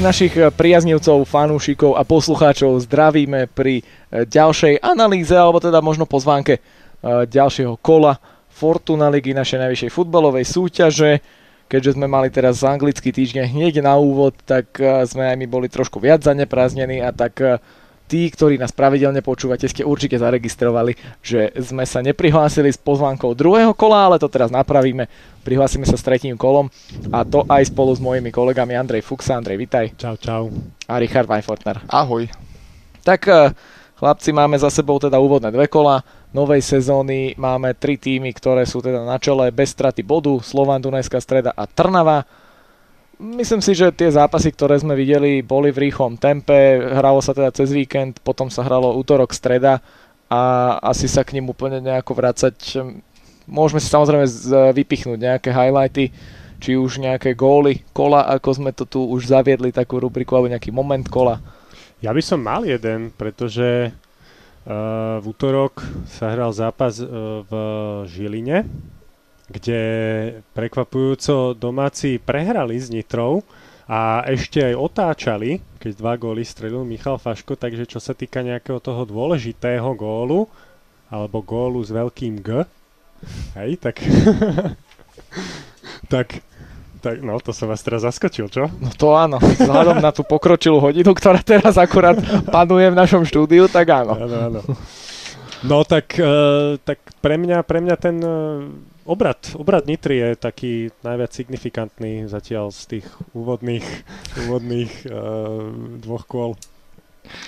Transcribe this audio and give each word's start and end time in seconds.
Všetkých 0.00 0.16
našich 0.16 0.56
priaznivcov, 0.56 1.28
fanúšikov 1.28 1.92
a 1.92 2.08
poslucháčov 2.08 2.80
zdravíme 2.88 3.52
pri 3.52 3.84
ďalšej 4.08 4.80
analýze, 4.80 5.36
alebo 5.36 5.60
teda 5.60 5.84
možno 5.84 6.08
pozvánke 6.08 6.64
ďalšieho 7.04 7.76
kola 7.84 8.16
Fortuna 8.48 9.12
ligy 9.12 9.36
našej 9.36 9.60
najvyššej 9.60 9.90
futbalovej 9.92 10.48
súťaže. 10.48 11.20
Keďže 11.68 12.00
sme 12.00 12.08
mali 12.08 12.32
teraz 12.32 12.64
anglický 12.64 13.12
týždeň 13.12 13.52
hneď 13.52 13.84
na 13.84 14.00
úvod, 14.00 14.40
tak 14.48 14.72
sme 15.04 15.28
aj 15.28 15.36
my 15.36 15.44
boli 15.44 15.68
trošku 15.68 16.00
viac 16.00 16.24
zanepráznení 16.24 17.04
a 17.04 17.12
tak 17.12 17.60
tí, 18.10 18.26
ktorí 18.26 18.58
nás 18.58 18.74
pravidelne 18.74 19.22
počúvate, 19.22 19.70
ste 19.70 19.86
určite 19.86 20.18
zaregistrovali, 20.18 20.98
že 21.22 21.54
sme 21.54 21.86
sa 21.86 22.02
neprihlásili 22.02 22.66
s 22.66 22.82
pozvánkou 22.82 23.38
druhého 23.38 23.70
kola, 23.78 24.10
ale 24.10 24.18
to 24.18 24.26
teraz 24.26 24.50
napravíme. 24.50 25.06
Prihlásime 25.46 25.86
sa 25.86 25.94
s 25.94 26.02
tretím 26.02 26.34
kolom 26.34 26.66
a 27.14 27.22
to 27.22 27.46
aj 27.46 27.70
spolu 27.70 27.94
s 27.94 28.02
mojimi 28.02 28.34
kolegami 28.34 28.74
Andrej 28.74 29.06
Fuxa. 29.06 29.38
Andrej, 29.38 29.62
vitaj. 29.62 29.94
Čau, 29.94 30.18
čau. 30.18 30.42
A 30.90 30.98
Richard 30.98 31.30
Weinfortner. 31.30 31.86
Ahoj. 31.86 32.26
Tak 33.06 33.20
eh, 33.30 33.54
chlapci, 33.94 34.34
máme 34.34 34.58
za 34.58 34.74
sebou 34.74 34.98
teda 34.98 35.22
úvodné 35.22 35.54
dve 35.54 35.70
kola 35.70 36.02
novej 36.34 36.66
sezóny. 36.66 37.38
Máme 37.38 37.78
tri 37.78 37.94
týmy, 37.94 38.34
ktoré 38.34 38.66
sú 38.66 38.82
teda 38.82 39.06
na 39.06 39.22
čele 39.22 39.54
bez 39.54 39.70
straty 39.70 40.02
bodu. 40.02 40.34
Slovan, 40.42 40.82
Dunajská 40.82 41.22
streda 41.22 41.54
a 41.54 41.64
Trnava. 41.70 42.26
Myslím 43.20 43.60
si, 43.60 43.76
že 43.76 43.92
tie 43.92 44.08
zápasy, 44.08 44.48
ktoré 44.48 44.80
sme 44.80 44.96
videli, 44.96 45.44
boli 45.44 45.68
v 45.68 45.92
rýchlom 45.92 46.16
tempe. 46.16 46.80
Hralo 46.80 47.20
sa 47.20 47.36
teda 47.36 47.52
cez 47.52 47.68
víkend, 47.68 48.16
potom 48.24 48.48
sa 48.48 48.64
hralo 48.64 48.96
útorok, 48.96 49.36
streda 49.36 49.84
a 50.32 50.40
asi 50.80 51.04
sa 51.04 51.20
k 51.20 51.36
ním 51.36 51.52
úplne 51.52 51.84
nejako 51.84 52.16
vrácať. 52.16 52.56
Môžeme 53.44 53.76
si 53.76 53.92
samozrejme 53.92 54.24
vypichnúť 54.72 55.20
nejaké 55.20 55.52
highlighty, 55.52 56.16
či 56.64 56.80
už 56.80 56.96
nejaké 56.96 57.36
góly 57.36 57.84
kola, 57.92 58.24
ako 58.24 58.48
sme 58.56 58.70
to 58.72 58.88
tu 58.88 59.04
už 59.04 59.28
zaviedli, 59.28 59.68
takú 59.68 60.00
rubriku, 60.00 60.40
alebo 60.40 60.56
nejaký 60.56 60.72
moment 60.72 61.04
kola. 61.04 61.44
Ja 62.00 62.16
by 62.16 62.22
som 62.24 62.40
mal 62.40 62.64
jeden, 62.64 63.12
pretože 63.12 63.92
uh, 63.92 65.20
v 65.20 65.24
útorok 65.28 65.84
sa 66.08 66.32
hral 66.32 66.56
zápas 66.56 66.96
uh, 67.04 67.44
v 67.44 67.52
Žiline 68.08 68.64
kde 69.50 69.82
prekvapujúco 70.54 71.58
domáci 71.58 72.22
prehrali 72.22 72.78
s 72.78 72.86
Nitrou 72.86 73.42
a 73.90 74.22
ešte 74.30 74.62
aj 74.62 74.74
otáčali, 74.78 75.58
keď 75.82 75.90
dva 75.98 76.14
góly 76.14 76.46
strelil 76.46 76.86
Michal 76.86 77.18
Faško, 77.18 77.58
takže 77.58 77.90
čo 77.90 77.98
sa 77.98 78.14
týka 78.14 78.46
nejakého 78.46 78.78
toho 78.78 79.02
dôležitého 79.02 79.90
gólu, 79.98 80.46
alebo 81.10 81.42
gólu 81.42 81.82
s 81.82 81.90
veľkým 81.90 82.38
G, 82.38 82.62
hej, 83.58 83.70
tak, 83.82 83.98
tak, 86.14 86.38
tak, 87.02 87.18
no 87.18 87.42
to 87.42 87.50
som 87.50 87.66
vás 87.66 87.82
teraz 87.82 88.06
zaskočil, 88.06 88.46
čo? 88.46 88.70
No 88.78 88.94
to 88.94 89.18
áno, 89.18 89.42
vzhľadom 89.42 89.98
na 89.98 90.14
tú 90.14 90.22
pokročilú 90.22 90.78
hodinu, 90.78 91.10
ktorá 91.10 91.42
teraz 91.42 91.74
akurát 91.74 92.14
panuje 92.46 92.86
v 92.86 92.94
našom 92.94 93.26
štúdiu, 93.26 93.66
tak 93.66 93.90
áno. 93.90 94.14
Áno, 94.14 94.36
áno. 94.38 94.60
No 95.60 95.82
tak, 95.84 96.14
uh, 96.16 96.78
tak 96.86 97.02
pre 97.18 97.36
mňa, 97.36 97.66
pre 97.66 97.82
mňa 97.82 97.96
ten 97.98 98.16
uh, 98.22 98.64
obrad, 99.10 99.42
obrad 99.58 99.90
Nitry 99.90 100.22
je 100.22 100.30
taký 100.38 100.72
najviac 101.02 101.34
signifikantný 101.34 102.30
zatiaľ 102.30 102.70
z 102.70 102.80
tých 102.96 103.06
úvodných, 103.34 103.86
úvodných 104.46 104.92
uh, 105.10 105.66
dvoch 105.98 106.24
kôl. 106.30 106.54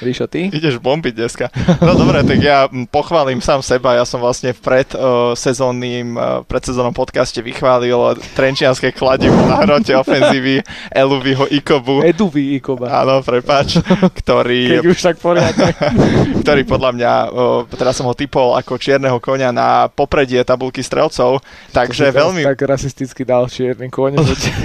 Ríšo, 0.02 0.26
ty? 0.30 0.50
Ideš 0.50 0.78
bombiť 0.78 1.14
dneska. 1.14 1.46
No 1.82 1.94
dobre, 1.98 2.22
tak 2.22 2.38
ja 2.38 2.66
pochválim 2.90 3.42
sám 3.42 3.62
seba. 3.62 3.98
Ja 3.98 4.06
som 4.06 4.22
vlastne 4.22 4.54
v 4.54 4.60
pred 4.62 4.88
uh, 4.94 5.34
sezónnym, 5.34 6.14
uh, 6.14 6.42
predsezónnom 6.46 6.94
podcaste 6.94 7.42
vychválil 7.42 8.18
trenčianské 8.34 8.94
kladivo 8.94 9.38
na 9.46 9.62
hrote 9.62 9.94
ofenzívy 9.94 10.62
Eluviho 10.90 11.50
Ikobu. 11.50 12.02
Eduvi 12.02 12.58
Ikoba. 12.58 13.02
Áno, 13.02 13.22
prepáč. 13.22 13.82
Ktorý... 14.22 14.82
Keď 14.82 14.86
už 14.86 14.98
tak 15.00 15.16
poriadne. 15.18 15.74
ktorý 16.42 16.62
podľa 16.66 16.90
mňa, 16.94 17.12
uh, 17.30 17.62
teraz 17.74 17.98
som 17.98 18.06
ho 18.06 18.14
typol 18.14 18.54
ako 18.58 18.78
čierneho 18.78 19.18
konia 19.18 19.50
na 19.50 19.90
popredie 19.90 20.42
tabulky 20.46 20.82
strelcov. 20.82 21.42
Takže 21.74 22.10
veľmi... 22.10 22.42
Tak 22.46 22.60
rasisticky 22.66 23.26
dal 23.26 23.50
čierny 23.50 23.90
koň. 23.90 24.18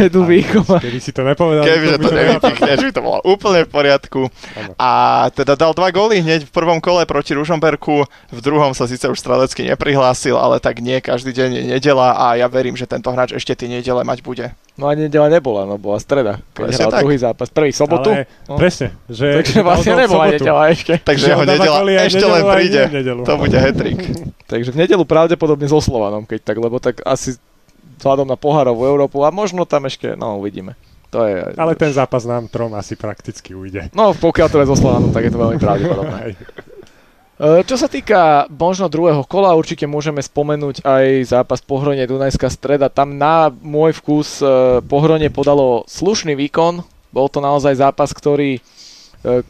Eduvi 0.09 0.45
Ikoba. 0.45 0.77
Keby 0.81 0.99
si 1.01 1.13
to 1.13 1.25
nepovedal, 1.25 1.63
Keby 1.65 1.85
to, 1.93 1.97
to 2.01 2.09
nevypichneš, 2.13 2.79
by 2.89 2.93
to 2.93 3.01
bolo 3.01 3.19
úplne 3.25 3.65
v 3.65 3.69
poriadku. 3.69 4.21
A 4.77 4.97
teda 5.33 5.53
dal 5.53 5.73
dva 5.75 5.89
góly 5.93 6.23
hneď 6.23 6.47
v 6.47 6.51
prvom 6.51 6.79
kole 6.81 7.05
proti 7.05 7.35
Ružomberku, 7.37 8.07
v 8.33 8.39
druhom 8.39 8.71
sa 8.73 8.89
síce 8.89 9.05
už 9.05 9.19
strelecky 9.19 9.67
neprihlásil, 9.67 10.37
ale 10.37 10.57
tak 10.57 10.79
nie, 10.81 10.97
každý 11.03 11.33
deň 11.35 11.49
je 11.53 11.63
nedela 11.77 12.15
a 12.17 12.39
ja 12.39 12.47
verím, 12.49 12.73
že 12.73 12.89
tento 12.89 13.11
hráč 13.13 13.35
ešte 13.35 13.53
tie 13.53 13.67
nedele 13.69 14.01
mať 14.01 14.19
bude. 14.25 14.45
No 14.77 14.85
a 14.85 14.93
nedela 14.93 15.25
nebola, 15.25 15.65
no 15.65 15.81
bola 15.81 15.97
streda, 15.97 16.37
keď 16.53 16.69
hral 16.69 16.91
tak. 16.93 17.01
druhý 17.01 17.17
zápas, 17.17 17.47
prvý 17.49 17.73
sobotu. 17.73 18.13
Ale, 18.13 18.29
no. 18.45 18.61
Presne. 18.61 18.93
Že 19.09 19.25
Takže 19.41 19.57
vlastne 19.65 19.93
nebola 19.97 20.23
nedela 20.29 20.63
ešte. 20.69 20.93
Takže 21.01 21.25
jeho 21.33 21.43
nedela 21.49 21.79
ešte 22.05 22.25
len 22.25 22.43
príde. 22.45 22.81
To 23.25 23.33
bude 23.41 23.57
hetrik. 23.57 23.99
Takže 24.51 24.69
v 24.71 24.77
nedelu 24.85 25.03
pravdepodobne 25.03 25.65
so 25.65 25.81
Slovanom, 25.81 26.29
keď 26.29 26.39
tak, 26.53 26.57
lebo 26.61 26.77
tak 26.77 27.01
asi 27.03 27.35
vzhľadom 27.97 28.29
na 28.29 28.37
pohárovú 28.37 28.85
Európu 28.85 29.25
a 29.25 29.33
možno 29.33 29.65
tam 29.65 29.89
ešte, 29.89 30.13
no 30.13 30.37
uvidíme. 30.37 30.77
To 31.11 31.23
je... 31.23 31.55
Ale 31.55 31.73
ten 31.79 31.91
zápas 31.95 32.27
nám 32.27 32.51
trom 32.51 32.75
asi 32.75 32.99
prakticky 32.99 33.55
ujde. 33.55 33.91
No, 33.95 34.11
pokiaľ 34.11 34.47
to 34.51 34.59
je 34.59 34.67
so 34.67 34.75
Slovanom, 34.75 35.15
tak 35.15 35.27
je 35.27 35.31
to 35.31 35.39
veľmi 35.39 35.59
pravdepodobné. 35.59 36.21
E, 37.37 37.61
čo 37.69 37.77
sa 37.77 37.85
týka 37.85 38.49
možno 38.49 38.89
druhého 38.89 39.21
kola, 39.21 39.53
určite 39.53 39.85
môžeme 39.85 40.25
spomenúť 40.25 40.81
aj 40.81 41.37
zápas 41.37 41.61
Pohronie 41.61 42.01
Dunajská 42.09 42.49
streda. 42.49 42.89
Tam 42.89 43.13
na 43.13 43.53
môj 43.53 43.93
vkus 44.01 44.41
e, 44.41 44.81
Pohronie 44.81 45.29
podalo 45.29 45.85
slušný 45.85 46.33
výkon. 46.33 46.81
Bol 47.13 47.27
to 47.29 47.37
naozaj 47.37 47.77
zápas, 47.77 48.09
ktorý 48.09 48.57
e, 48.57 48.61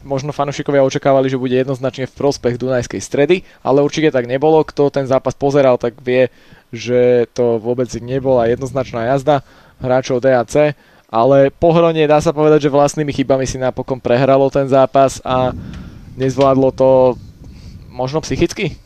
možno 0.04 0.36
fanúšikovia 0.36 0.84
očakávali, 0.84 1.32
že 1.32 1.40
bude 1.40 1.56
jednoznačne 1.56 2.04
v 2.04 2.12
prospech 2.12 2.60
Dunajskej 2.60 3.00
stredy, 3.00 3.40
ale 3.64 3.80
určite 3.80 4.12
tak 4.12 4.28
nebolo. 4.28 4.60
Kto 4.68 4.92
ten 4.92 5.08
zápas 5.08 5.32
pozeral, 5.32 5.80
tak 5.80 5.96
vie, 6.04 6.28
že 6.68 7.24
to 7.32 7.56
vôbec 7.56 7.88
nebola 8.04 8.52
jednoznačná 8.52 9.16
jazda 9.16 9.40
hráčov 9.80 10.20
DAC 10.20 10.76
ale 11.08 11.48
pohronie 11.48 12.04
dá 12.04 12.20
sa 12.20 12.36
povedať, 12.36 12.68
že 12.68 12.74
vlastnými 12.74 13.16
chybami 13.16 13.48
si 13.48 13.56
napokon 13.56 13.96
prehralo 13.96 14.52
ten 14.52 14.68
zápas 14.68 15.24
a 15.24 15.56
nezvládlo 16.20 16.68
to 16.76 17.16
možno 17.88 18.20
psychicky? 18.20 18.76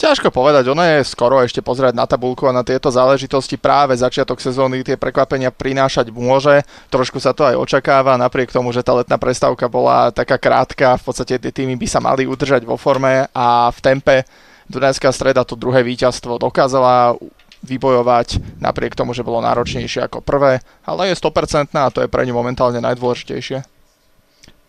Ťažko 0.00 0.32
povedať, 0.32 0.64
ono 0.72 0.80
je 0.80 1.04
skoro 1.04 1.44
ešte 1.44 1.60
pozerať 1.60 1.92
na 1.92 2.08
tabulku 2.08 2.48
a 2.48 2.56
na 2.56 2.64
tieto 2.64 2.88
záležitosti. 2.88 3.60
Práve 3.60 3.92
začiatok 3.92 4.40
sezóny 4.40 4.80
tie 4.80 4.96
prekvapenia 4.96 5.52
prinášať 5.52 6.08
môže. 6.08 6.64
Trošku 6.88 7.20
sa 7.20 7.36
to 7.36 7.44
aj 7.44 7.60
očakáva, 7.60 8.16
napriek 8.16 8.48
tomu, 8.48 8.72
že 8.72 8.80
tá 8.80 8.96
letná 8.96 9.20
prestávka 9.20 9.68
bola 9.68 10.08
taká 10.08 10.40
krátka. 10.40 10.96
V 10.96 11.04
podstate 11.04 11.36
tie 11.36 11.52
týmy 11.52 11.76
by 11.76 11.84
sa 11.84 12.00
mali 12.00 12.24
udržať 12.24 12.64
vo 12.64 12.80
forme 12.80 13.28
a 13.28 13.68
v 13.68 13.78
tempe. 13.84 14.24
Dunajská 14.72 15.12
streda 15.12 15.44
to 15.44 15.52
druhé 15.52 15.84
víťazstvo 15.84 16.40
dokázala 16.40 17.20
vybojovať, 17.60 18.60
napriek 18.60 18.96
tomu, 18.96 19.12
že 19.12 19.24
bolo 19.24 19.44
náročnejšie 19.44 20.08
ako 20.08 20.24
prvé, 20.24 20.64
ale 20.84 21.12
je 21.12 21.20
100% 21.20 21.76
a 21.76 21.92
to 21.92 22.04
je 22.04 22.12
pre 22.12 22.24
ňu 22.24 22.32
momentálne 22.32 22.80
najdôležitejšie. 22.80 23.80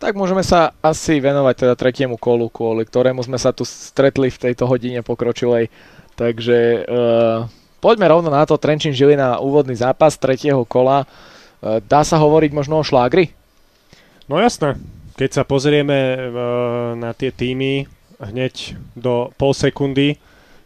Tak 0.01 0.17
môžeme 0.17 0.41
sa 0.41 0.73
asi 0.81 1.21
venovať 1.21 1.55
teda 1.61 1.73
tretiemu 1.77 2.17
kolu, 2.17 2.49
kvôli 2.49 2.89
ktorému 2.89 3.21
sme 3.21 3.37
sa 3.37 3.53
tu 3.53 3.61
stretli 3.61 4.33
v 4.33 4.41
tejto 4.49 4.65
hodine 4.65 5.05
pokročilej. 5.05 5.69
Takže 6.17 6.57
uh, 6.89 7.45
poďme 7.77 8.09
rovno 8.09 8.33
na 8.33 8.41
to. 8.49 8.57
Trenčín 8.57 8.97
na 9.13 9.37
úvodný 9.37 9.77
zápas 9.77 10.17
tretieho 10.17 10.65
kola. 10.65 11.05
Uh, 11.05 11.77
dá 11.85 12.01
sa 12.01 12.17
hovoriť 12.17 12.49
možno 12.49 12.81
o 12.81 12.83
šlágri? 12.83 13.29
No 14.25 14.41
jasné. 14.41 14.73
Keď 15.21 15.29
sa 15.37 15.43
pozrieme 15.45 16.17
uh, 16.17 16.21
na 16.97 17.13
tie 17.13 17.29
týmy 17.29 17.85
hneď 18.17 18.73
do 18.97 19.29
pol 19.37 19.53
sekundy, 19.53 20.17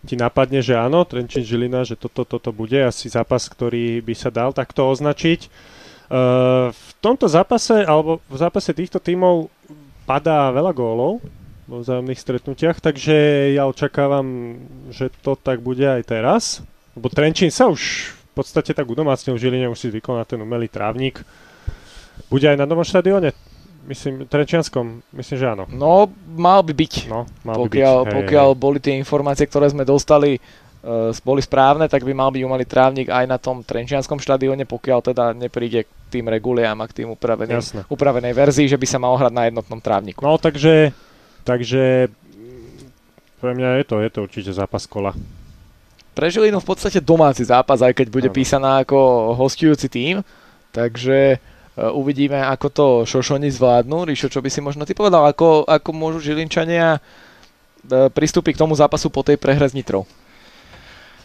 ti 0.05 0.15
napadne, 0.15 0.61
že 0.61 0.77
áno, 0.77 1.03
Trenčín 1.03 1.41
Žilina, 1.41 1.81
že 1.81 1.97
toto, 1.97 2.23
toto 2.23 2.53
bude 2.53 2.77
asi 2.77 3.09
zápas, 3.09 3.49
ktorý 3.49 3.99
by 4.05 4.13
sa 4.13 4.29
dal 4.29 4.53
takto 4.53 4.85
označiť. 4.85 5.49
Uh, 6.05 6.69
v 6.69 6.89
tomto 7.01 7.25
zápase, 7.25 7.81
alebo 7.81 8.21
v 8.29 8.37
zápase 8.37 8.71
týchto 8.71 9.01
tímov 9.01 9.49
padá 10.05 10.53
veľa 10.53 10.69
gólov 10.71 11.17
vo 11.65 11.81
vzájomných 11.81 12.21
stretnutiach, 12.21 12.77
takže 12.77 13.13
ja 13.57 13.65
očakávam, 13.65 14.57
že 14.93 15.09
to 15.25 15.33
tak 15.33 15.65
bude 15.65 15.81
aj 15.81 16.05
teraz. 16.05 16.61
Lebo 16.93 17.09
Trenčín 17.09 17.49
sa 17.49 17.65
už 17.65 18.13
v 18.13 18.31
podstate 18.37 18.71
tak 18.77 18.85
udomácnil 18.85 19.33
v 19.33 19.41
Žiline, 19.41 19.73
už 19.73 19.81
si 19.81 19.89
zvykol 19.89 20.21
na 20.21 20.25
ten 20.29 20.37
umelý 20.37 20.69
trávnik. 20.69 21.25
Bude 22.29 22.45
aj 22.45 22.57
na 22.61 22.69
domom 22.69 22.85
štadióne 22.85 23.33
Myslím, 23.85 24.25
Trenčianskom, 24.25 25.05
myslím, 25.13 25.37
že 25.37 25.45
áno. 25.45 25.69
No, 25.69 26.09
mal 26.33 26.65
by 26.65 26.73
byť. 26.73 26.93
No, 27.05 27.29
mal 27.45 27.53
pokiaľ, 27.53 27.95
by 28.01 28.07
byť. 28.09 28.15
pokiaľ 28.17 28.47
hej, 28.49 28.57
boli 28.57 28.77
tie 28.81 28.97
informácie, 28.97 29.45
ktoré 29.45 29.69
sme 29.69 29.85
dostali, 29.85 30.41
uh, 30.41 31.13
boli 31.21 31.41
správne, 31.45 31.85
tak 31.85 32.01
by 32.01 32.09
mal 32.17 32.33
byť 32.33 32.41
umalý 32.41 32.65
trávnik 32.65 33.13
aj 33.13 33.25
na 33.29 33.37
tom 33.37 33.61
Trenčianskom 33.61 34.17
štadióne, 34.17 34.65
pokiaľ 34.65 34.99
teda 35.13 35.37
nepríde 35.37 35.85
k 35.85 35.89
tým 36.09 36.25
reguliám 36.25 36.81
a 36.81 36.89
k 36.89 37.05
tým 37.05 37.13
upraveným, 37.13 37.61
upravenej 37.85 38.33
verzii, 38.33 38.65
že 38.65 38.81
by 38.81 38.87
sa 38.89 38.97
mal 38.97 39.13
hrať 39.21 39.33
na 39.37 39.43
jednotnom 39.53 39.77
trávniku. 39.77 40.25
No, 40.25 40.41
takže, 40.41 40.89
takže 41.45 42.09
pre 43.37 43.53
mňa 43.53 43.69
je 43.81 43.85
to, 43.85 43.95
je 44.01 44.09
to 44.09 44.19
určite 44.25 44.51
zápas 44.57 44.89
kola. 44.89 45.13
Pre 46.17 46.25
Žilinu 46.25 46.57
v 46.57 46.69
podstate 46.73 47.03
domáci 47.03 47.45
zápas, 47.45 47.85
aj 47.85 47.93
keď 47.93 48.07
bude 48.09 48.29
ano. 48.31 48.37
písaná 48.41 48.81
ako 48.81 48.97
hostujúci 49.37 49.85
tým, 49.91 50.25
takže 50.73 51.37
uvidíme, 51.75 52.39
ako 52.39 52.67
to 52.71 52.85
Šošoni 53.03 53.51
zvládnu. 53.51 54.07
Ríšo, 54.07 54.31
čo 54.31 54.39
by 54.39 54.49
si 54.49 54.63
možno 54.63 54.87
ty 54.87 54.95
povedal, 54.95 55.27
ako, 55.27 55.67
ako 55.67 55.89
môžu 55.91 56.19
Žilinčania 56.23 57.03
pristúpiť 57.85 58.57
k 58.57 58.61
tomu 58.65 58.73
zápasu 58.73 59.11
po 59.13 59.21
tej 59.21 59.35
prehre 59.37 59.67
s 59.67 59.75
Nitrou? 59.75 60.07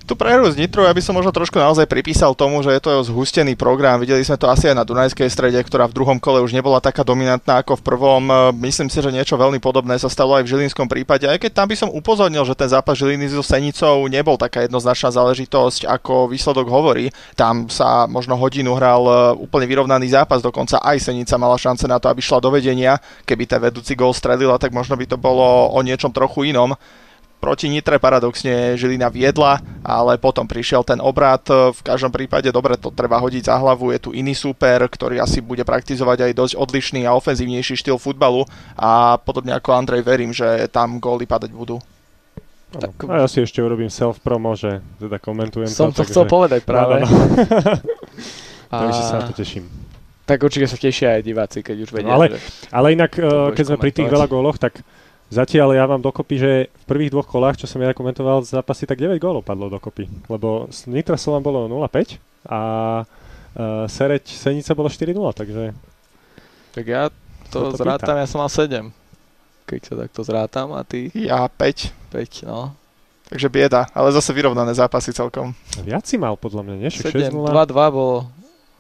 Tú 0.09 0.19
prehru 0.19 0.43
z 0.51 0.59
Nitru 0.59 0.83
ja 0.83 0.91
by 0.91 1.03
som 1.05 1.15
možno 1.15 1.31
trošku 1.31 1.55
naozaj 1.55 1.87
pripísal 1.87 2.35
tomu, 2.35 2.65
že 2.67 2.75
je 2.75 2.83
to 2.83 2.99
zhustený 3.07 3.55
program. 3.55 4.03
Videli 4.03 4.27
sme 4.27 4.35
to 4.35 4.51
asi 4.51 4.67
aj 4.73 4.83
na 4.83 4.85
Dunajskej 4.85 5.31
strede, 5.31 5.61
ktorá 5.63 5.87
v 5.87 5.95
druhom 5.95 6.19
kole 6.19 6.43
už 6.43 6.51
nebola 6.51 6.83
taká 6.83 7.07
dominantná 7.07 7.63
ako 7.63 7.79
v 7.79 7.87
prvom. 7.87 8.23
Myslím 8.59 8.91
si, 8.91 8.99
že 8.99 9.15
niečo 9.15 9.39
veľmi 9.39 9.63
podobné 9.63 9.95
sa 10.03 10.11
stalo 10.11 10.35
aj 10.35 10.49
v 10.49 10.57
Žilinskom 10.57 10.91
prípade, 10.91 11.31
aj 11.31 11.39
keď 11.39 11.53
tam 11.55 11.67
by 11.71 11.77
som 11.79 11.89
upozornil, 11.95 12.43
že 12.43 12.59
ten 12.59 12.67
zápas 12.67 12.99
Žiliny 12.99 13.31
so 13.31 13.45
Senicou 13.45 14.03
nebol 14.11 14.35
taká 14.35 14.67
jednoznačná 14.67 15.15
záležitosť, 15.15 15.87
ako 15.87 16.33
výsledok 16.33 16.67
hovorí. 16.67 17.15
Tam 17.39 17.71
sa 17.71 18.11
možno 18.11 18.35
hodinu 18.35 18.75
hral 18.75 19.07
e, 19.07 19.13
úplne 19.39 19.71
vyrovnaný 19.71 20.11
zápas, 20.11 20.43
dokonca 20.43 20.83
aj 20.83 21.07
Senica 21.07 21.39
mala 21.39 21.55
šance 21.55 21.87
na 21.87 22.03
to, 22.03 22.11
aby 22.11 22.19
šla 22.19 22.43
do 22.43 22.51
vedenia. 22.51 22.99
Keby 23.23 23.47
ten 23.47 23.63
vedúci 23.63 23.95
gol 23.95 24.11
strelila, 24.11 24.59
tak 24.59 24.75
možno 24.75 24.99
by 24.99 25.07
to 25.07 25.15
bolo 25.15 25.71
o 25.71 25.79
niečom 25.87 26.11
trochu 26.11 26.51
inom. 26.51 26.75
Proti 27.41 27.73
Nitre 27.73 27.97
paradoxne 27.97 28.77
Žilina 28.77 29.09
viedla, 29.09 29.65
ale 29.81 30.21
potom 30.21 30.45
prišiel 30.45 30.85
ten 30.85 31.01
obrad. 31.01 31.41
V 31.49 31.81
každom 31.81 32.13
prípade 32.13 32.53
dobre 32.53 32.77
to 32.77 32.93
treba 32.93 33.17
hodiť 33.17 33.49
za 33.49 33.57
hlavu. 33.57 33.97
Je 33.97 34.01
tu 34.05 34.11
iný 34.13 34.37
super, 34.37 34.85
ktorý 34.85 35.25
asi 35.25 35.41
bude 35.41 35.65
praktizovať 35.65 36.29
aj 36.29 36.33
dosť 36.37 36.55
odlišný 36.61 37.09
a 37.09 37.17
ofenzívnejší 37.17 37.81
štýl 37.81 37.97
futbalu 37.97 38.45
a 38.77 39.17
podobne 39.17 39.57
ako 39.57 39.73
Andrej 39.73 40.05
verím, 40.05 40.37
že 40.37 40.69
tam 40.69 41.01
góly 41.01 41.25
padať 41.25 41.49
budú. 41.57 41.81
Tak... 42.71 43.09
A 43.11 43.25
ja 43.25 43.27
si 43.27 43.43
ešte 43.43 43.59
urobím 43.65 43.91
self-promo, 43.91 44.55
že 44.55 44.79
teda 45.03 45.19
komentujem 45.19 45.67
Som 45.73 45.91
to. 45.91 46.05
to 46.05 46.13
chcel 46.13 46.29
povedať 46.29 46.63
práve. 46.63 47.03
No, 47.03 47.09
no. 47.09 47.19
a... 48.75 48.77
Takže 48.87 49.03
sa 49.03 49.15
na 49.19 49.25
to 49.27 49.35
teším. 49.35 49.67
Tak 50.23 50.39
určite 50.47 50.71
sa 50.71 50.79
tešia 50.79 51.19
aj 51.19 51.23
diváci, 51.27 51.59
keď 51.67 51.77
už 51.83 51.91
vedia. 51.91 52.15
No, 52.15 52.23
ale, 52.23 52.39
že 52.39 52.39
ale 52.71 52.95
inak, 52.95 53.11
eh, 53.19 53.51
keď 53.51 53.65
sme 53.67 53.79
pri 53.83 53.91
tých 53.91 54.07
veľa 54.07 54.31
góloch, 54.31 54.63
tak 54.63 54.79
Zatiaľ 55.31 55.79
ja 55.79 55.87
mám 55.87 56.03
dokopy, 56.03 56.35
že 56.43 56.53
v 56.67 56.85
prvých 56.91 57.15
dvoch 57.15 57.31
kolách, 57.31 57.63
čo 57.63 57.71
som 57.71 57.79
ja 57.79 57.95
komentoval 57.95 58.43
z 58.43 58.59
zápasy, 58.59 58.83
tak 58.83 58.99
9 58.99 59.15
gólov 59.23 59.47
padlo 59.47 59.71
dokopy. 59.71 60.11
Lebo 60.27 60.67
s 60.67 60.91
Nitrasolom 60.91 61.39
bolo 61.39 61.71
0-5 61.71 62.19
a 62.51 62.61
uh, 63.07 63.87
Sereď 63.87 64.27
Senica 64.27 64.75
bolo 64.75 64.91
4-0, 64.91 65.15
takže... 65.39 65.71
Tak 66.75 66.85
ja 66.87 67.15
to, 67.47 67.71
to 67.71 67.79
zrátam, 67.79 68.19
pýta. 68.19 68.23
ja 68.23 68.27
som 68.27 68.43
mal 68.43 68.51
7. 68.51 68.91
Keď 69.71 69.81
sa 69.87 69.95
takto 70.03 70.21
zrátam 70.27 70.75
a 70.75 70.83
ty? 70.83 71.15
Ja 71.15 71.47
5. 71.47 72.11
5, 72.11 72.51
no. 72.51 72.75
Takže 73.31 73.47
bieda, 73.47 73.87
ale 73.95 74.11
zase 74.11 74.35
vyrovnané 74.35 74.75
zápasy 74.75 75.15
celkom. 75.15 75.55
Viac 75.87 76.03
si 76.11 76.19
mal 76.19 76.35
podľa 76.35 76.67
mňa, 76.67 76.75
nie? 76.75 76.91
7, 76.91 77.31
2-2 77.31 77.71
bolo 77.95 78.27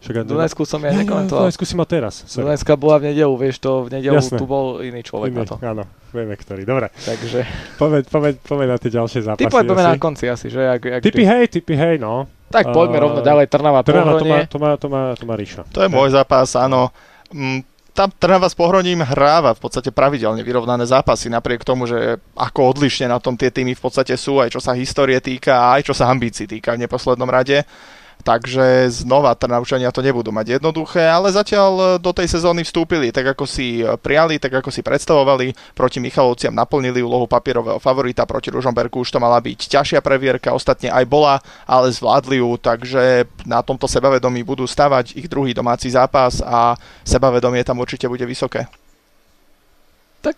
však 0.00 0.24
Dunajsku 0.24 0.64
som 0.64 0.80
ja 0.80 0.96
nekomentoval. 0.96 1.44
Dunajsku 1.44 1.64
si 1.68 1.76
mal 1.76 1.84
teraz. 1.84 2.24
Sorry. 2.24 2.48
Dunajska 2.48 2.72
bola 2.80 2.96
v 2.96 3.12
nedelu, 3.12 3.34
vieš 3.36 3.60
to, 3.60 3.84
v 3.84 4.00
nedelu 4.00 4.16
Jasné. 4.16 4.40
tu 4.40 4.48
bol 4.48 4.80
iný 4.80 5.04
človek 5.04 5.28
iný, 5.28 5.38
na 5.38 5.44
to. 5.44 5.54
Áno, 5.60 5.84
vieme 6.16 6.34
ktorý. 6.40 6.64
Dobre. 6.64 6.88
Takže... 6.96 7.44
Povedz, 7.76 8.08
povedz, 8.08 8.40
povedz 8.40 8.70
na 8.72 8.78
tie 8.80 8.90
ďalšie 8.96 9.20
zápasy. 9.28 9.44
Ty 9.44 9.52
poďme 9.52 9.82
na 9.84 10.00
konci 10.00 10.24
asi, 10.32 10.48
že? 10.48 10.60
Jak, 10.64 10.80
jak 10.80 11.00
typy 11.04 11.24
hej, 11.28 11.44
typy 11.52 11.76
hej, 11.76 12.00
no. 12.00 12.24
Tak 12.48 12.72
poďme 12.72 12.98
uh, 12.98 13.02
rovno 13.06 13.20
ďalej, 13.20 13.46
Trnava, 13.46 13.84
Trnava 13.84 14.18
to 14.18 14.24
má, 14.26 14.38
to, 14.48 14.56
má, 14.58 14.70
to, 14.74 14.86
má, 14.88 15.02
to 15.14 15.24
má 15.28 15.34
Ríša. 15.36 15.68
To 15.70 15.84
je 15.84 15.88
môj 15.92 16.16
zápas, 16.16 16.48
áno. 16.56 16.90
Mm, 17.30 17.62
tam 17.92 18.08
Trnava 18.16 18.48
s 18.48 18.56
Pohroním 18.56 19.04
hráva 19.04 19.52
v 19.52 19.60
podstate 19.60 19.92
pravidelne 19.92 20.40
vyrovnané 20.40 20.88
zápasy, 20.88 21.28
napriek 21.28 21.62
tomu, 21.62 21.84
že 21.84 22.16
ako 22.34 22.72
odlišne 22.74 23.12
na 23.12 23.20
tom 23.20 23.36
tie 23.36 23.52
týmy 23.52 23.76
v 23.76 23.82
podstate 23.84 24.16
sú, 24.16 24.40
aj 24.40 24.56
čo 24.56 24.60
sa 24.64 24.72
histórie 24.72 25.20
týka, 25.20 25.76
aj 25.76 25.86
čo 25.86 25.94
sa 25.94 26.08
ambícií 26.08 26.48
týka 26.48 26.74
v 26.74 26.88
neposlednom 26.88 27.28
rade. 27.28 27.62
Takže 28.20 28.92
znova 28.92 29.32
Trnavčania 29.32 29.88
to 29.88 30.04
nebudú 30.04 30.28
mať 30.28 30.60
jednoduché, 30.60 31.08
ale 31.08 31.32
zatiaľ 31.32 31.72
e, 31.72 31.84
do 31.96 32.12
tej 32.12 32.28
sezóny 32.28 32.68
vstúpili 32.68 33.08
tak, 33.08 33.32
ako 33.32 33.48
si 33.48 33.80
e, 33.80 33.96
prijali, 33.96 34.36
tak, 34.36 34.60
ako 34.60 34.68
si 34.68 34.84
predstavovali. 34.84 35.56
Proti 35.72 36.04
Michalovciam 36.04 36.52
naplnili 36.52 37.00
úlohu 37.00 37.24
papierového 37.24 37.80
favorita, 37.80 38.28
proti 38.28 38.52
Ružomberku 38.52 39.00
už 39.00 39.16
to 39.16 39.18
mala 39.18 39.40
byť 39.40 39.58
ťažšia 39.72 40.00
previerka, 40.04 40.52
ostatne 40.52 40.92
aj 40.92 41.04
bola, 41.08 41.40
ale 41.64 41.88
zvládli 41.88 42.44
ju, 42.44 42.60
takže 42.60 43.24
na 43.48 43.64
tomto 43.64 43.88
sebavedomí 43.88 44.44
budú 44.44 44.68
stavať 44.68 45.16
ich 45.16 45.24
druhý 45.24 45.56
domáci 45.56 45.88
zápas 45.88 46.44
a 46.44 46.76
sebavedomie 47.08 47.64
tam 47.64 47.80
určite 47.80 48.04
bude 48.04 48.28
vysoké. 48.28 48.68
Tak 50.20 50.36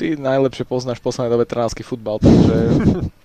ty 0.00 0.16
najlepšie 0.16 0.64
poznáš 0.64 1.04
v 1.04 1.12
poslednej 1.12 1.32
dobe 1.36 1.44
trnavský 1.44 1.84
futbal, 1.84 2.16
takže 2.16 2.56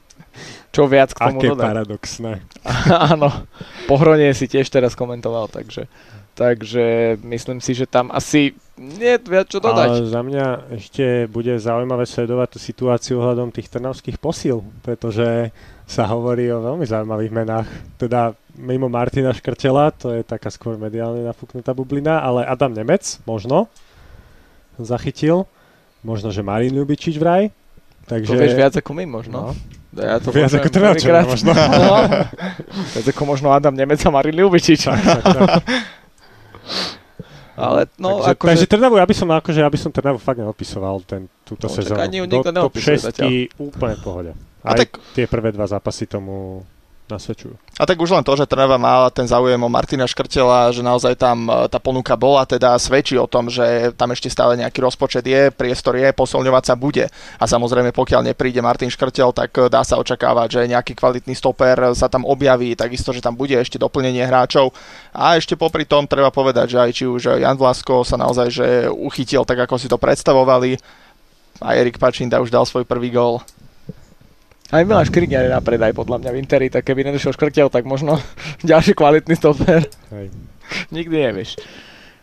čo 0.72 0.86
viac 0.86 1.14
k 1.14 1.20
tomu 1.32 1.40
Aké 1.42 1.50
dodať. 1.54 1.66
paradoxné. 1.66 2.32
Áno, 3.14 3.30
pohronie 3.90 4.32
si 4.38 4.46
tiež 4.46 4.70
teraz 4.70 4.94
komentoval, 4.94 5.50
takže, 5.50 5.90
takže 6.38 7.18
myslím 7.26 7.60
si, 7.60 7.74
že 7.74 7.90
tam 7.90 8.14
asi 8.14 8.54
nie 8.78 9.18
je 9.18 9.20
viac 9.26 9.50
čo 9.50 9.58
dodať. 9.58 9.90
Ale 9.90 10.06
za 10.06 10.22
mňa 10.22 10.46
ešte 10.78 11.26
bude 11.26 11.58
zaujímavé 11.58 12.06
sledovať 12.06 12.48
tú 12.56 12.60
situáciu 12.62 13.18
ohľadom 13.18 13.50
tých 13.50 13.74
trnavských 13.74 14.22
posíl, 14.22 14.62
pretože 14.86 15.50
sa 15.88 16.04
hovorí 16.12 16.52
o 16.52 16.62
veľmi 16.62 16.86
zaujímavých 16.86 17.34
menách. 17.34 17.68
Teda 17.98 18.38
mimo 18.54 18.92
Martina 18.92 19.32
Škrtela, 19.32 19.90
to 19.96 20.14
je 20.14 20.22
taká 20.22 20.52
skôr 20.52 20.76
mediálne 20.76 21.24
nafúknutá 21.26 21.72
bublina, 21.72 22.20
ale 22.22 22.44
Adam 22.44 22.76
Nemec 22.76 23.24
možno 23.24 23.72
zachytil. 24.78 25.50
Možno, 26.06 26.30
že 26.30 26.46
Marin 26.46 26.78
Ľubičič 26.78 27.18
vraj. 27.18 27.50
Takže... 28.06 28.32
To 28.32 28.40
vieš 28.40 28.56
viac 28.56 28.74
ako 28.78 28.92
my 28.94 29.04
možno. 29.10 29.52
No. 29.52 29.77
Ja 29.98 30.22
to 30.22 30.30
Viac 30.30 30.54
ako 30.54 30.70
Trnavčania 30.70 31.26
možno. 31.26 31.52
no. 31.58 31.96
Viac 32.94 33.06
ako 33.10 33.24
možno 33.26 33.50
Adam 33.50 33.74
Nemec 33.74 33.98
a 34.06 34.10
Marin 34.14 34.38
Ľubičič. 34.38 34.82
Tak, 34.86 35.02
tak, 35.02 35.24
tak. 35.26 35.64
Ale 37.58 37.90
no, 37.98 38.22
takže, 38.22 38.38
akože... 38.38 38.50
takže 38.54 38.66
Trnavu, 38.70 38.96
ja 39.02 39.06
by 39.10 39.16
som, 39.18 39.28
akože, 39.34 39.60
ja 39.66 39.70
by 39.74 39.80
som 39.82 39.90
Trnavu 39.90 40.22
fakt 40.22 40.38
neopisoval 40.38 41.02
ten, 41.10 41.26
túto 41.42 41.66
no, 41.66 41.74
sezónu. 41.74 41.98
Ani 41.98 42.22
ju 42.22 42.30
nikto 42.30 42.54
Do, 42.54 42.70
top 42.70 42.78
6 42.78 43.18
úplne 43.58 43.96
v 43.98 44.02
pohode. 44.06 44.32
Aj 44.62 44.78
tak... 44.78 45.02
tie 45.18 45.26
prvé 45.26 45.50
dva 45.50 45.66
zápasy 45.66 46.06
tomu 46.06 46.62
nasvedčujú. 47.10 47.56
A 47.78 47.84
tak 47.86 48.02
už 48.02 48.12
len 48.12 48.26
to, 48.26 48.34
že 48.36 48.50
Trnava 48.50 48.76
mala 48.76 49.08
ten 49.14 49.24
záujem 49.24 49.58
o 49.62 49.70
Martina 49.72 50.04
Škrtela, 50.10 50.74
že 50.74 50.84
naozaj 50.84 51.16
tam 51.16 51.48
e, 51.48 51.70
tá 51.72 51.80
ponuka 51.80 52.18
bola, 52.20 52.44
teda 52.44 52.76
svedčí 52.76 53.16
o 53.16 53.30
tom, 53.30 53.48
že 53.48 53.94
tam 53.96 54.12
ešte 54.12 54.28
stále 54.28 54.60
nejaký 54.60 54.84
rozpočet 54.84 55.24
je, 55.24 55.54
priestor 55.54 55.96
je, 55.96 56.12
posilňovať 56.12 56.64
sa 56.68 56.76
bude. 56.76 57.08
A 57.38 57.44
samozrejme, 57.48 57.96
pokiaľ 57.96 58.34
nepríde 58.34 58.60
Martin 58.60 58.92
Škrtel, 58.92 59.32
tak 59.32 59.56
e, 59.56 59.72
dá 59.72 59.86
sa 59.86 59.96
očakávať, 60.02 60.48
že 60.60 60.72
nejaký 60.74 60.98
kvalitný 60.98 61.38
stoper 61.38 61.96
sa 61.96 62.12
tam 62.12 62.28
objaví, 62.28 62.76
takisto, 62.76 63.16
že 63.16 63.24
tam 63.24 63.38
bude 63.38 63.56
ešte 63.56 63.80
doplnenie 63.80 64.26
hráčov. 64.28 64.74
A 65.16 65.40
ešte 65.40 65.56
popri 65.56 65.88
tom 65.88 66.10
treba 66.10 66.34
povedať, 66.34 66.76
že 66.76 66.78
aj 66.82 66.92
či 66.92 67.06
už 67.08 67.40
Jan 67.40 67.56
Vlasko 67.56 68.04
sa 68.04 68.20
naozaj 68.20 68.48
že 68.52 68.68
uchytil 68.90 69.46
tak, 69.46 69.70
ako 69.70 69.76
si 69.78 69.88
to 69.88 70.02
predstavovali. 70.02 70.80
A 71.62 71.74
Erik 71.74 71.98
Pačinda 71.98 72.42
už 72.42 72.54
dal 72.54 72.66
svoj 72.66 72.86
prvý 72.86 73.10
gól. 73.14 73.42
Aj 74.68 74.84
Miláš 74.84 75.08
Krigner 75.16 75.48
je 75.48 75.56
na 75.56 75.64
predaj 75.64 75.96
podľa 75.96 76.20
mňa 76.20 76.32
v 76.36 76.40
Interi, 76.44 76.68
tak 76.68 76.84
keby 76.84 77.08
nedošiel 77.08 77.32
škrtel, 77.32 77.72
tak 77.72 77.88
možno 77.88 78.20
ďalší 78.68 79.00
kvalitný 79.00 79.40
stoper. 79.40 79.88
Hej. 80.12 80.28
Nikdy 80.96 81.16
nevieš. 81.16 81.56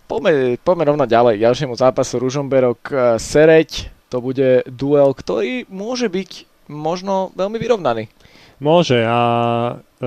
Poďme, 0.04 0.60
poďme 0.60 0.84
rovno 0.92 1.04
ďalej. 1.08 1.40
Ďalšiemu 1.40 1.72
zápasu 1.72 2.20
Ružomberok 2.20 2.80
e, 2.92 2.94
Sereď. 3.16 3.88
To 4.12 4.20
bude 4.20 4.60
duel, 4.68 5.16
ktorý 5.16 5.64
môže 5.72 6.12
byť 6.12 6.44
možno 6.68 7.32
veľmi 7.32 7.56
vyrovnaný. 7.56 8.12
Môže 8.60 9.00
a 9.00 9.20
e, 9.72 10.06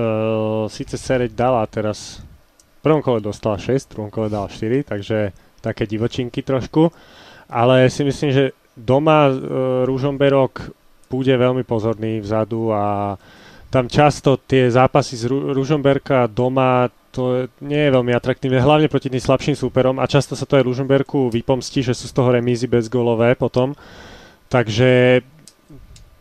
síce 0.70 0.94
Sereď 0.94 1.34
dala 1.34 1.66
teraz 1.66 2.22
v 2.78 2.80
prvom 2.86 3.02
kole 3.02 3.18
dostala 3.18 3.58
6, 3.58 3.90
v 3.90 3.92
druhom 3.98 4.10
kole 4.14 4.30
dala 4.30 4.46
4, 4.46 4.86
takže 4.86 5.34
také 5.58 5.90
divočinky 5.90 6.46
trošku. 6.46 6.94
Ale 7.50 7.90
si 7.90 8.06
myslím, 8.06 8.30
že 8.30 8.54
doma 8.78 9.26
e, 9.26 9.34
Ružomberok 9.90 10.70
bude 11.08 11.32
veľmi 11.32 11.64
pozorný 11.64 12.20
vzadu 12.20 12.72
a 12.72 13.16
tam 13.68 13.88
často 13.88 14.40
tie 14.40 14.68
zápasy 14.72 15.16
z 15.16 15.24
Ru- 15.28 15.52
Ružomberka 15.52 16.28
doma 16.28 16.88
to 17.08 17.48
nie 17.64 17.88
je 17.88 17.90
veľmi 17.90 18.12
atraktívne, 18.12 18.60
hlavne 18.60 18.86
proti 18.86 19.08
tým 19.08 19.18
slabším 19.18 19.56
súperom 19.56 19.96
a 19.98 20.06
často 20.06 20.36
sa 20.36 20.44
to 20.44 20.60
aj 20.60 20.64
Ružomberku 20.68 21.32
vypomstí, 21.32 21.80
že 21.82 21.96
sú 21.96 22.06
z 22.06 22.14
toho 22.14 22.30
remízy 22.30 22.68
bezgolové 22.68 23.34
potom. 23.34 23.72
Takže 24.48 25.20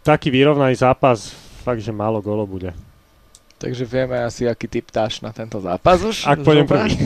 taký 0.02 0.32
vyrovnaný 0.32 0.80
zápas, 0.80 1.32
fakt, 1.62 1.84
že 1.84 1.92
málo 1.92 2.24
golo 2.24 2.48
bude. 2.48 2.72
Takže 3.58 3.86
vieme 3.90 4.22
asi, 4.22 4.46
aký 4.46 4.70
typ 4.70 4.86
dáš 4.94 5.22
na 5.22 5.34
tento 5.34 5.58
zápas 5.58 6.02
už. 6.06 6.30
Ak 6.30 6.46
pôjdem 6.46 6.70
prvý. 6.70 6.94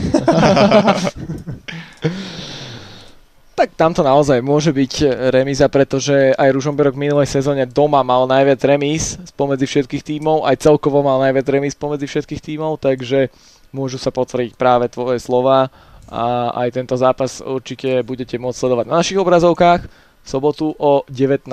Tak 3.62 3.78
tamto 3.78 4.02
naozaj 4.02 4.42
môže 4.42 4.74
byť 4.74 4.92
e, 4.98 5.30
remíza, 5.30 5.70
pretože 5.70 6.34
aj 6.34 6.50
Ružomberok 6.50 6.98
v 6.98 7.06
minulej 7.06 7.30
sezóne 7.30 7.62
doma 7.62 8.02
mal 8.02 8.26
najviac 8.26 8.58
remíz 8.66 9.14
spomedzi 9.22 9.70
všetkých 9.70 10.02
tímov, 10.02 10.42
aj 10.50 10.66
celkovo 10.66 10.98
mal 11.06 11.22
najviac 11.22 11.46
remíz 11.46 11.78
spomedzi 11.78 12.10
všetkých 12.10 12.42
tímov, 12.42 12.82
takže 12.82 13.30
môžu 13.70 14.02
sa 14.02 14.10
potvrdiť 14.10 14.58
práve 14.58 14.90
tvoje 14.90 15.22
slova 15.22 15.70
a 16.10 16.50
aj 16.58 16.74
tento 16.74 16.98
zápas 16.98 17.38
určite 17.38 18.02
budete 18.02 18.34
môcť 18.34 18.58
sledovať 18.58 18.86
na 18.90 18.98
našich 18.98 19.22
obrazovkách. 19.22 19.86
V 19.86 20.26
sobotu 20.26 20.74
o 20.74 21.06
19.00, 21.06 21.46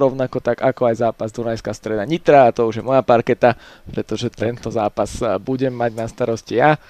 rovnako 0.00 0.40
tak 0.40 0.64
ako 0.64 0.88
aj 0.88 0.96
zápas 0.96 1.28
Dunajská 1.28 1.76
streda 1.76 2.08
Nitra, 2.08 2.48
a 2.48 2.56
to 2.56 2.64
už 2.72 2.80
je 2.80 2.88
moja 2.88 3.04
parketa, 3.04 3.52
pretože 3.84 4.32
tento 4.32 4.72
zápas 4.72 5.20
e, 5.20 5.36
budem 5.36 5.76
mať 5.76 5.92
na 5.92 6.08
starosti 6.08 6.56
ja 6.56 6.80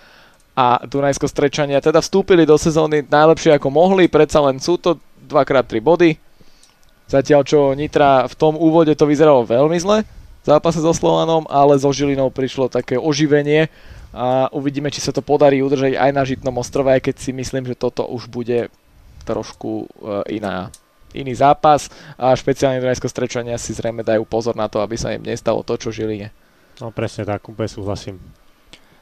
a 0.58 0.82
Dunajsko-Strečania 0.82 1.78
teda 1.78 2.02
vstúpili 2.02 2.42
do 2.42 2.58
sezóny 2.58 3.06
najlepšie 3.06 3.54
ako 3.54 3.70
mohli, 3.70 4.10
predsa 4.10 4.42
len 4.42 4.58
sú 4.58 4.74
to 4.74 4.98
2x3 5.30 5.78
body. 5.78 6.18
Zatiaľ 7.06 7.46
čo 7.46 7.78
Nitra 7.78 8.26
v 8.26 8.34
tom 8.34 8.58
úvode 8.58 8.90
to 8.98 9.06
vyzeralo 9.06 9.46
veľmi 9.46 9.78
zle 9.78 10.02
v 10.42 10.44
zápase 10.44 10.82
so 10.82 10.90
Slovanom, 10.90 11.46
ale 11.46 11.78
so 11.78 11.94
Žilinou 11.94 12.34
prišlo 12.34 12.66
také 12.66 12.98
oživenie 12.98 13.70
a 14.10 14.50
uvidíme, 14.50 14.90
či 14.90 14.98
sa 14.98 15.14
to 15.14 15.22
podarí 15.22 15.62
udržať 15.62 15.94
aj 15.94 16.10
na 16.10 16.22
Žitnom 16.26 16.58
ostrove, 16.58 16.90
aj 16.90 17.06
keď 17.06 17.14
si 17.22 17.30
myslím, 17.30 17.70
že 17.70 17.78
toto 17.78 18.02
už 18.10 18.26
bude 18.26 18.66
trošku 19.22 19.86
uh, 19.86 20.26
iná 20.26 20.74
iný 21.16 21.32
zápas 21.32 21.88
a 22.20 22.36
špeciálne 22.36 22.82
Dunajsko-Strečania 22.84 23.56
si 23.56 23.72
zrejme 23.72 24.04
dajú 24.04 24.28
pozor 24.28 24.52
na 24.58 24.68
to, 24.68 24.82
aby 24.84 24.98
sa 24.98 25.14
im 25.14 25.24
nestalo 25.24 25.64
to, 25.64 25.78
čo 25.80 25.94
Žiline. 25.94 26.28
No 26.82 26.92
presne 26.92 27.24
tak, 27.24 27.46
úplne 27.48 27.70
súhlasím. 27.70 28.20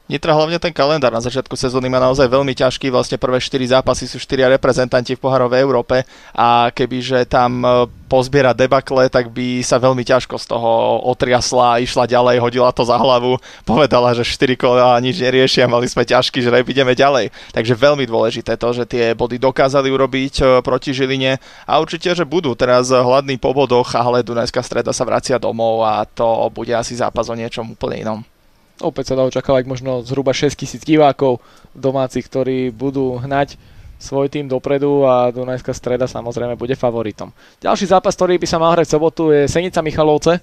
Nitra 0.07 0.31
hlavne 0.31 0.55
ten 0.55 0.71
kalendár. 0.71 1.11
Na 1.11 1.19
začiatku 1.19 1.59
sezóny 1.59 1.91
má 1.91 1.99
naozaj 1.99 2.31
veľmi 2.31 2.55
ťažký, 2.55 2.87
vlastne 2.87 3.19
prvé 3.19 3.43
4 3.43 3.75
zápasy 3.75 4.07
sú 4.07 4.15
4 4.15 4.55
reprezentanti 4.55 5.19
v 5.19 5.19
poharovej 5.19 5.59
Európe. 5.59 6.07
A 6.31 6.71
kebyže 6.71 7.27
tam 7.27 7.59
e, 7.59 7.91
pozbiera 8.07 8.55
debakle, 8.55 9.11
tak 9.11 9.27
by 9.35 9.59
sa 9.67 9.75
veľmi 9.75 10.07
ťažko 10.07 10.39
z 10.39 10.45
toho 10.47 11.03
otriasla, 11.11 11.83
išla 11.83 12.07
ďalej, 12.07 12.39
hodila 12.39 12.71
to 12.71 12.87
za 12.87 12.95
hlavu, 12.95 13.35
povedala, 13.67 14.15
že 14.15 14.23
4 14.23 14.55
kola 14.55 14.95
nič 15.03 15.19
neriešia, 15.19 15.67
mali 15.67 15.91
sme 15.91 16.07
ťažký 16.07 16.39
žreb, 16.39 16.63
ideme 16.71 16.95
ďalej. 16.95 17.27
Takže 17.51 17.75
veľmi 17.75 18.07
dôležité 18.07 18.55
to, 18.55 18.71
že 18.71 18.87
tie 18.87 19.11
body 19.11 19.35
dokázali 19.35 19.91
urobiť 19.91 20.33
e, 20.39 20.43
proti 20.63 20.95
Žiline. 20.95 21.35
A 21.67 21.83
určite, 21.83 22.15
že 22.15 22.23
budú 22.23 22.55
teraz 22.55 22.95
hladní 22.95 23.35
po 23.35 23.51
bodoch, 23.51 23.91
ale 23.91 24.23
Dunajská 24.23 24.63
streda 24.63 24.95
sa 24.95 25.03
vracia 25.03 25.35
domov 25.35 25.83
a 25.83 26.07
to 26.07 26.47
bude 26.55 26.71
asi 26.71 26.95
zápas 26.95 27.27
o 27.27 27.35
niečom 27.35 27.75
úplne 27.75 28.07
inom 28.07 28.36
opäť 28.81 29.13
sa 29.13 29.17
dá 29.17 29.23
očakávať 29.25 29.63
možno 29.65 30.01
zhruba 30.03 30.33
6 30.35 30.53
tisíc 30.57 30.81
divákov 30.83 31.41
domácich, 31.73 32.25
ktorí 32.25 32.73
budú 32.73 33.17
hnať 33.17 33.57
svoj 33.97 34.29
tým 34.29 34.45
dopredu 34.45 35.05
a 35.09 35.33
Dunajská 35.33 35.73
streda 35.73 36.05
samozrejme 36.05 36.53
bude 36.53 36.77
favoritom. 36.77 37.33
Ďalší 37.61 37.89
zápas, 37.89 38.13
ktorý 38.13 38.37
by 38.37 38.47
sa 38.47 38.61
mal 38.61 38.77
hrať 38.77 38.85
v 38.85 38.93
sobotu 38.93 39.23
je 39.33 39.49
Senica 39.49 39.81
Michalovce. 39.81 40.37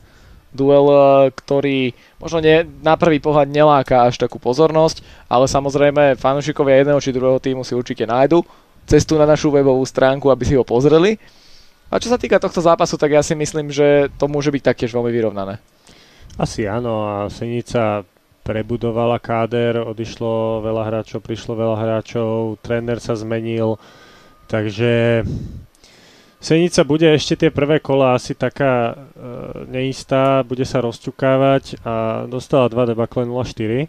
Duel, 0.55 0.87
e, 0.87 0.99
ktorý 1.35 1.79
možno 2.23 2.39
nie, 2.39 2.63
na 2.83 2.95
prvý 2.95 3.19
pohľad 3.19 3.51
neláka 3.51 4.07
až 4.07 4.23
takú 4.23 4.39
pozornosť, 4.39 5.03
ale 5.27 5.51
samozrejme 5.51 6.15
fanúšikovia 6.15 6.83
jedného 6.83 7.03
či 7.03 7.11
druhého 7.11 7.43
týmu 7.43 7.67
si 7.67 7.75
určite 7.75 8.07
nájdu 8.07 8.47
cestu 8.87 9.17
na 9.17 9.27
našu 9.27 9.51
webovú 9.51 9.83
stránku, 9.83 10.31
aby 10.31 10.45
si 10.47 10.55
ho 10.55 10.63
pozreli. 10.63 11.17
A 11.91 12.01
čo 12.01 12.11
sa 12.11 12.21
týka 12.21 12.41
tohto 12.41 12.63
zápasu, 12.63 12.97
tak 12.97 13.13
ja 13.13 13.23
si 13.23 13.35
myslím, 13.37 13.71
že 13.71 14.11
to 14.17 14.31
môže 14.31 14.51
byť 14.51 14.63
taktiež 14.63 14.91
veľmi 14.95 15.11
vyrovnané. 15.11 15.61
Asi 16.35 16.67
áno 16.67 17.07
a 17.07 17.15
Senica 17.31 18.03
prebudovala 18.45 19.17
káder, 19.17 19.81
odišlo 19.81 20.61
veľa 20.61 20.85
hráčov, 20.85 21.25
prišlo 21.25 21.57
veľa 21.57 21.77
hráčov, 21.81 22.61
tréner 22.61 23.01
sa 23.01 23.17
zmenil, 23.17 23.81
takže 24.47 25.25
Senica 26.45 26.85
bude 26.85 27.09
ešte 27.09 27.41
tie 27.41 27.49
prvé 27.49 27.81
kola 27.81 28.21
asi 28.21 28.37
taká 28.37 28.93
e, 28.93 28.95
neistá, 29.65 30.45
bude 30.45 30.69
sa 30.69 30.85
rozťukávať 30.85 31.81
a 31.89 32.29
dostala 32.29 32.69
2 32.69 32.93
debakle 32.93 33.25
0-4. 33.25 33.89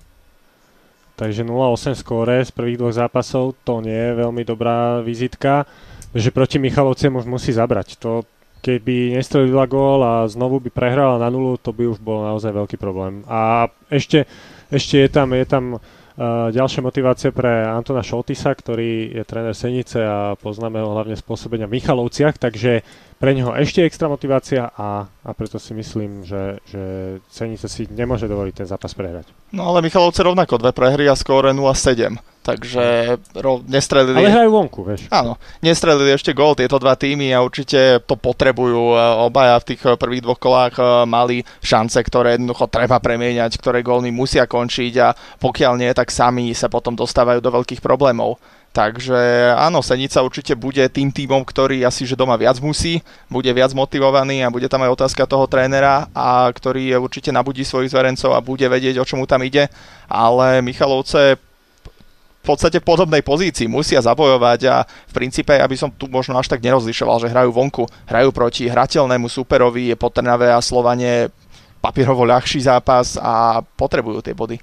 Takže 1.19 1.43
0-8 1.43 1.99
skóre 1.99 2.39
z 2.47 2.55
prvých 2.55 2.79
dvoch 2.79 2.95
zápasov, 2.95 3.59
to 3.67 3.83
nie 3.83 3.91
je 3.91 4.19
veľmi 4.23 4.47
dobrá 4.47 5.03
vizitka. 5.03 5.67
že 6.15 6.31
proti 6.31 6.55
Michalovciam 6.55 7.19
už 7.19 7.27
musí 7.27 7.51
zabrať. 7.51 7.99
To, 7.99 8.23
keby 8.65 9.13
nestrelila 9.13 9.69
gól 9.69 10.01
a 10.01 10.25
znovu 10.25 10.57
by 10.57 10.73
prehrala 10.73 11.21
na 11.21 11.29
nulu, 11.29 11.61
to 11.61 11.69
by 11.69 11.85
už 11.85 12.01
bol 12.01 12.25
naozaj 12.25 12.49
veľký 12.49 12.81
problém. 12.81 13.21
A 13.29 13.69
ešte, 13.93 14.25
ešte 14.73 15.05
je 15.05 15.09
tam, 15.13 15.29
je 15.37 15.45
tam 15.45 15.77
uh, 15.77 16.49
ďalšia 16.49 16.81
motivácia 16.81 17.29
pre 17.29 17.61
Antona 17.69 18.01
Šoltisa, 18.01 18.49
ktorý 18.49 19.21
je 19.21 19.23
tréner 19.23 19.53
Senice 19.53 20.01
a 20.01 20.33
poznáme 20.33 20.81
ho 20.81 20.97
hlavne 20.97 21.13
z 21.13 21.21
pôsobenia 21.21 21.69
v 21.69 21.77
Michalovciach, 21.77 22.41
takže 22.41 22.81
pre 23.15 23.31
neho 23.31 23.55
ešte 23.55 23.79
extra 23.79 24.11
motivácia 24.11 24.67
a, 24.75 25.07
a 25.07 25.29
preto 25.31 25.55
si 25.55 25.71
myslím, 25.71 26.27
že, 26.27 26.59
že 26.67 26.83
Senica 27.31 27.71
si 27.71 27.87
nemôže 27.87 28.27
dovoliť 28.27 28.53
ten 28.53 28.67
zápas 28.67 28.91
prehrať. 28.91 29.31
No 29.55 29.71
ale 29.71 29.79
Michalovce 29.79 30.19
rovnako 30.19 30.59
dve 30.59 30.75
prehry 30.75 31.07
a 31.07 31.15
skóre 31.15 31.55
0-7, 31.55 32.11
takže 32.43 33.15
ro, 33.39 33.63
nestrelili... 33.63 34.19
Ale 34.19 34.35
hrajú 34.35 34.51
vonku, 34.51 34.83
vieš. 34.83 35.07
Áno, 35.07 35.39
nestrelili 35.63 36.11
ešte 36.11 36.35
gól 36.35 36.59
tieto 36.59 36.75
dva 36.75 36.99
týmy 36.99 37.31
a 37.31 37.39
určite 37.39 38.03
to 38.03 38.19
potrebujú. 38.19 38.99
Obaja 39.31 39.63
v 39.63 39.67
tých 39.71 39.81
prvých 39.95 40.23
dvoch 40.27 40.39
kolách 40.39 40.75
eh, 40.75 40.85
mali 41.07 41.39
šance, 41.63 41.95
ktoré 42.03 42.35
jednoducho 42.35 42.67
treba 42.67 42.99
premieňať, 42.99 43.55
ktoré 43.55 43.79
gólny 43.79 44.11
musia 44.11 44.43
končiť 44.43 44.93
a 44.99 45.15
pokiaľ 45.39 45.73
nie, 45.79 45.91
tak 45.95 46.11
sami 46.11 46.51
sa 46.51 46.67
potom 46.67 46.91
dostávajú 46.91 47.39
do 47.39 47.53
veľkých 47.55 47.79
problémov. 47.79 48.35
Takže 48.75 49.55
áno, 49.55 49.79
Senica 49.79 50.19
určite 50.19 50.51
bude 50.51 50.83
tým 50.91 51.07
týmom, 51.07 51.47
ktorý 51.47 51.87
asi 51.87 52.03
že 52.03 52.19
doma 52.19 52.35
viac 52.35 52.59
musí, 52.59 52.99
bude 53.31 53.47
viac 53.55 53.71
motivovaný 53.71 54.43
a 54.43 54.51
bude 54.51 54.67
tam 54.67 54.83
aj 54.83 54.99
otázka 54.99 55.23
toho 55.23 55.47
trénera, 55.47 56.11
a 56.11 56.51
ktorý 56.51 56.91
určite 56.99 57.31
nabudí 57.31 57.63
svojich 57.63 57.95
zverencov 57.95 58.35
a 58.35 58.43
bude 58.43 58.67
vedieť, 58.67 58.99
o 58.99 59.07
čomu 59.07 59.23
tam 59.23 59.47
ide. 59.47 59.71
Ale 60.11 60.59
Michalovce 60.59 61.39
v 61.39 62.43
podstate 62.43 62.83
v 62.83 62.87
podobnej 62.91 63.23
pozícii 63.23 63.63
musia 63.71 64.03
zabojovať 64.03 64.59
a 64.67 64.83
v 64.83 65.13
princípe, 65.23 65.55
aby 65.55 65.79
som 65.79 65.87
tu 65.87 66.11
možno 66.11 66.35
až 66.35 66.51
tak 66.51 66.59
nerozlišoval, 66.59 67.23
že 67.23 67.31
hrajú 67.31 67.55
vonku, 67.55 67.87
hrajú 68.11 68.35
proti 68.35 68.67
hrateľnému 68.67 69.31
superovi, 69.31 69.87
je 69.89 69.95
Potrnavé 69.95 70.51
a 70.51 70.59
Slovanie 70.59 71.31
papierovo 71.79 72.27
ľahší 72.27 72.67
zápas 72.67 73.15
a 73.15 73.63
potrebujú 73.63 74.19
tie 74.19 74.35
body. 74.35 74.59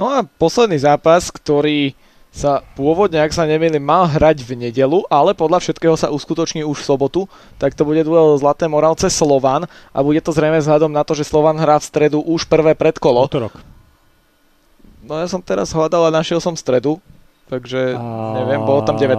No 0.00 0.08
a 0.08 0.24
posledný 0.24 0.80
zápas, 0.80 1.28
ktorý 1.28 1.92
sa 2.36 2.60
pôvodne, 2.76 3.16
ak 3.16 3.32
sa 3.32 3.48
nemýlim, 3.48 3.80
mal 3.80 4.04
hrať 4.04 4.44
v 4.44 4.68
nedelu, 4.68 5.08
ale 5.08 5.32
podľa 5.32 5.64
všetkého 5.64 5.96
sa 5.96 6.12
uskutoční 6.12 6.68
už 6.68 6.84
v 6.84 6.88
sobotu, 6.92 7.20
tak 7.56 7.72
to 7.72 7.88
bude 7.88 8.04
duel 8.04 8.36
Zlaté 8.36 8.68
Moravce 8.68 9.08
Slovan 9.08 9.64
a 9.64 9.98
bude 10.04 10.20
to 10.20 10.36
zrejme 10.36 10.60
vzhľadom 10.60 10.92
na 10.92 11.00
to, 11.00 11.16
že 11.16 11.24
Slovan 11.24 11.56
hrá 11.56 11.80
v 11.80 11.88
stredu 11.88 12.20
už 12.20 12.44
prvé 12.44 12.76
predkolo. 12.76 13.24
Útorok. 13.24 13.56
No 15.00 15.16
ja 15.16 15.24
som 15.32 15.40
teraz 15.40 15.72
hľadal 15.72 16.12
a 16.12 16.14
našiel 16.14 16.36
som 16.36 16.52
stredu, 16.52 17.00
takže 17.48 17.96
neviem, 18.36 18.60
bolo 18.68 18.84
tam 18.84 19.00
19. 19.00 19.16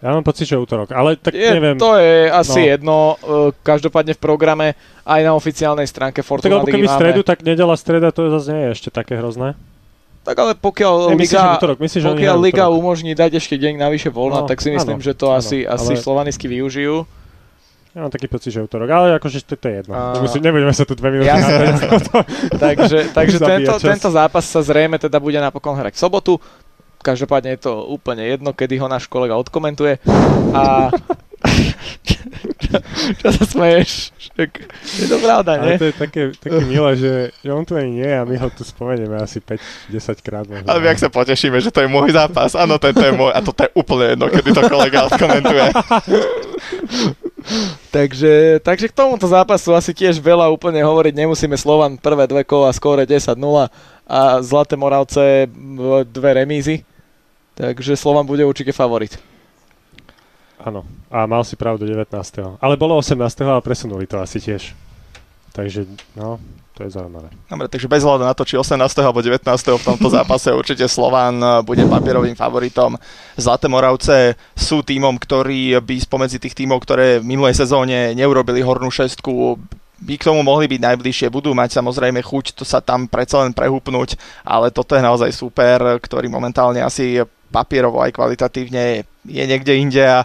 Ja 0.00 0.16
mám 0.16 0.24
pocit, 0.24 0.48
že 0.48 0.56
útorok, 0.56 0.90
ale 0.96 1.20
tak 1.20 1.36
je, 1.36 1.50
neviem. 1.54 1.76
To 1.76 1.92
je 2.00 2.32
asi 2.32 2.64
no. 2.64 2.70
jedno, 2.72 2.96
e, 3.20 3.52
každopádne 3.60 4.16
v 4.16 4.20
programe 4.24 4.68
aj 5.04 5.20
na 5.20 5.36
oficiálnej 5.36 5.84
stránke 5.84 6.24
Fortuna 6.24 6.64
Tak 6.64 6.72
keby 6.72 6.88
máme... 6.88 6.96
stredu, 6.96 7.20
tak 7.20 7.44
nedela 7.44 7.76
streda, 7.76 8.08
to 8.08 8.32
zase 8.32 8.48
nie 8.48 8.64
je 8.64 8.70
ešte 8.80 8.88
také 8.88 9.20
hrozné. 9.20 9.60
Tak 10.20 10.36
ale 10.36 10.52
pokiaľ 10.52 11.16
ne, 11.16 11.16
Liga, 11.16 11.56
útorok, 11.56 11.80
myslíš, 11.80 12.04
pokiaľ 12.04 12.36
Liga 12.36 12.68
umožní 12.68 13.16
dať 13.16 13.40
ešte 13.40 13.56
deň 13.56 13.80
navyše 13.80 14.12
voľna, 14.12 14.44
no, 14.44 14.48
tak 14.48 14.60
si 14.60 14.68
myslím, 14.68 15.00
áno, 15.00 15.06
že 15.06 15.16
to 15.16 15.32
áno, 15.32 15.40
asi, 15.40 15.64
ale... 15.64 15.80
asi 15.80 15.92
Slovanisky 15.96 16.44
využijú. 16.44 17.08
Ja 17.90 18.06
mám 18.06 18.12
taký 18.14 18.30
pocit, 18.30 18.54
že 18.54 18.62
útorok, 18.62 18.86
ale 18.86 19.18
akože 19.18 19.42
to, 19.42 19.58
to 19.58 19.66
je 19.66 19.74
jedno. 19.82 19.98
A... 19.98 20.22
Musím, 20.22 20.46
nebudeme 20.46 20.70
sa 20.70 20.86
tu 20.86 20.94
dve 20.94 21.10
minúty 21.10 21.26
ja 21.26 21.42
Takže, 22.70 23.10
takže 23.18 23.36
tento, 23.42 23.74
tento 23.82 24.08
zápas 24.14 24.46
sa 24.46 24.62
zrejme 24.62 24.94
teda 24.94 25.18
bude 25.18 25.40
napokon 25.42 25.74
hrať 25.74 25.98
v 25.98 26.02
sobotu. 26.06 26.32
Každopádne 27.02 27.58
je 27.58 27.66
to 27.66 27.90
úplne 27.90 28.22
jedno, 28.22 28.54
kedy 28.54 28.78
ho 28.78 28.86
náš 28.86 29.10
kolega 29.10 29.34
odkomentuje. 29.34 29.98
A 30.54 30.94
čo 33.20 33.28
sa 33.34 33.44
smeješ? 33.44 34.14
Je 34.96 35.06
to 35.10 35.18
pravda, 35.18 35.58
nie? 35.60 35.74
Ale 35.76 35.82
to 35.82 35.88
je 35.90 35.96
také, 35.96 36.22
také 36.38 36.60
milé, 36.64 36.96
že, 36.96 37.12
že 37.42 37.50
on 37.50 37.66
tu 37.66 37.74
ani 37.76 38.00
nie 38.00 38.10
a 38.10 38.22
my 38.24 38.36
ho 38.38 38.48
tu 38.50 38.62
spomenieme 38.62 39.18
asi 39.18 39.42
5-10 39.42 40.24
krát. 40.24 40.44
Možno. 40.46 40.66
Ale 40.66 40.78
my 40.80 40.88
ak 40.90 41.02
sa 41.02 41.10
potešíme, 41.12 41.58
že 41.60 41.68
to 41.68 41.84
je 41.84 41.88
môj 41.90 42.14
zápas, 42.14 42.54
áno, 42.54 42.78
to 42.78 42.90
je 42.90 43.12
môj, 43.12 43.30
a 43.34 43.40
toto 43.42 43.66
je 43.66 43.70
úplne 43.74 44.16
jedno, 44.16 44.26
kedy 44.30 44.48
to 44.54 44.62
kolega 44.70 45.06
odkomentuje. 45.10 45.64
takže, 47.96 48.34
takže 48.64 48.86
k 48.88 48.96
tomuto 48.96 49.26
zápasu 49.28 49.74
asi 49.74 49.92
tiež 49.92 50.20
veľa 50.20 50.48
úplne 50.48 50.80
hovoriť 50.80 51.14
nemusíme. 51.14 51.56
Slovan 51.56 51.98
prvé 52.00 52.24
dve 52.30 52.42
kola, 52.46 52.72
skóre 52.72 53.04
10-0 53.04 53.36
a 54.10 54.20
Zlaté 54.42 54.74
Moravce 54.74 55.46
dve 56.08 56.30
remízy. 56.34 56.82
Takže 57.54 57.92
Slovan 57.96 58.24
bude 58.24 58.40
určite 58.46 58.72
favorit. 58.72 59.29
Áno. 60.60 60.84
A 61.08 61.24
mal 61.24 61.40
si 61.42 61.56
pravdu 61.56 61.88
19. 61.88 62.60
Ale 62.60 62.74
bolo 62.76 63.00
18. 63.00 63.16
a 63.48 63.64
presunuli 63.64 64.04
to 64.04 64.20
asi 64.20 64.38
tiež. 64.38 64.76
Takže, 65.50 65.88
no, 66.14 66.38
to 66.76 66.86
je 66.86 66.94
zaujímavé. 66.94 67.28
Dobre, 67.50 67.66
takže 67.66 67.90
bez 67.90 68.06
hľadu 68.06 68.24
na 68.24 68.36
to, 68.36 68.46
či 68.46 68.54
18. 68.54 68.78
alebo 69.02 69.20
19. 69.20 69.44
v 69.50 69.84
tomto 69.84 70.08
zápase 70.08 70.48
určite 70.54 70.86
Slován 70.86 71.36
eh, 71.42 71.50
bude 71.60 71.84
papierovým 71.84 72.32
favoritom. 72.32 72.96
Zlaté 73.34 73.66
Moravce 73.66 74.38
sú 74.56 74.80
týmom, 74.80 75.16
ktorý 75.20 75.80
by 75.82 75.96
spomedzi 76.00 76.38
tých 76.38 76.56
týmov, 76.56 76.80
ktoré 76.84 77.18
v 77.20 77.28
minulej 77.28 77.56
sezóne 77.56 78.16
neurobili 78.16 78.62
hornú 78.62 78.88
šestku, 78.88 79.58
by 80.00 80.16
k 80.16 80.32
tomu 80.32 80.40
mohli 80.40 80.64
byť 80.64 80.80
najbližšie, 80.80 81.28
budú 81.28 81.52
mať 81.52 81.76
samozrejme 81.76 82.24
chuť 82.24 82.56
to 82.56 82.64
sa 82.64 82.80
tam 82.80 83.04
predsa 83.04 83.44
len 83.44 83.52
prehúpnúť, 83.52 84.16
ale 84.40 84.72
toto 84.72 84.96
je 84.96 85.04
naozaj 85.04 85.28
super, 85.36 86.00
ktorý 86.00 86.32
momentálne 86.32 86.80
asi 86.80 87.20
papierovo 87.52 88.00
aj 88.00 88.16
kvalitatívne 88.16 89.04
je 89.26 89.44
niekde 89.44 89.72
inde 89.76 90.04
a 90.04 90.20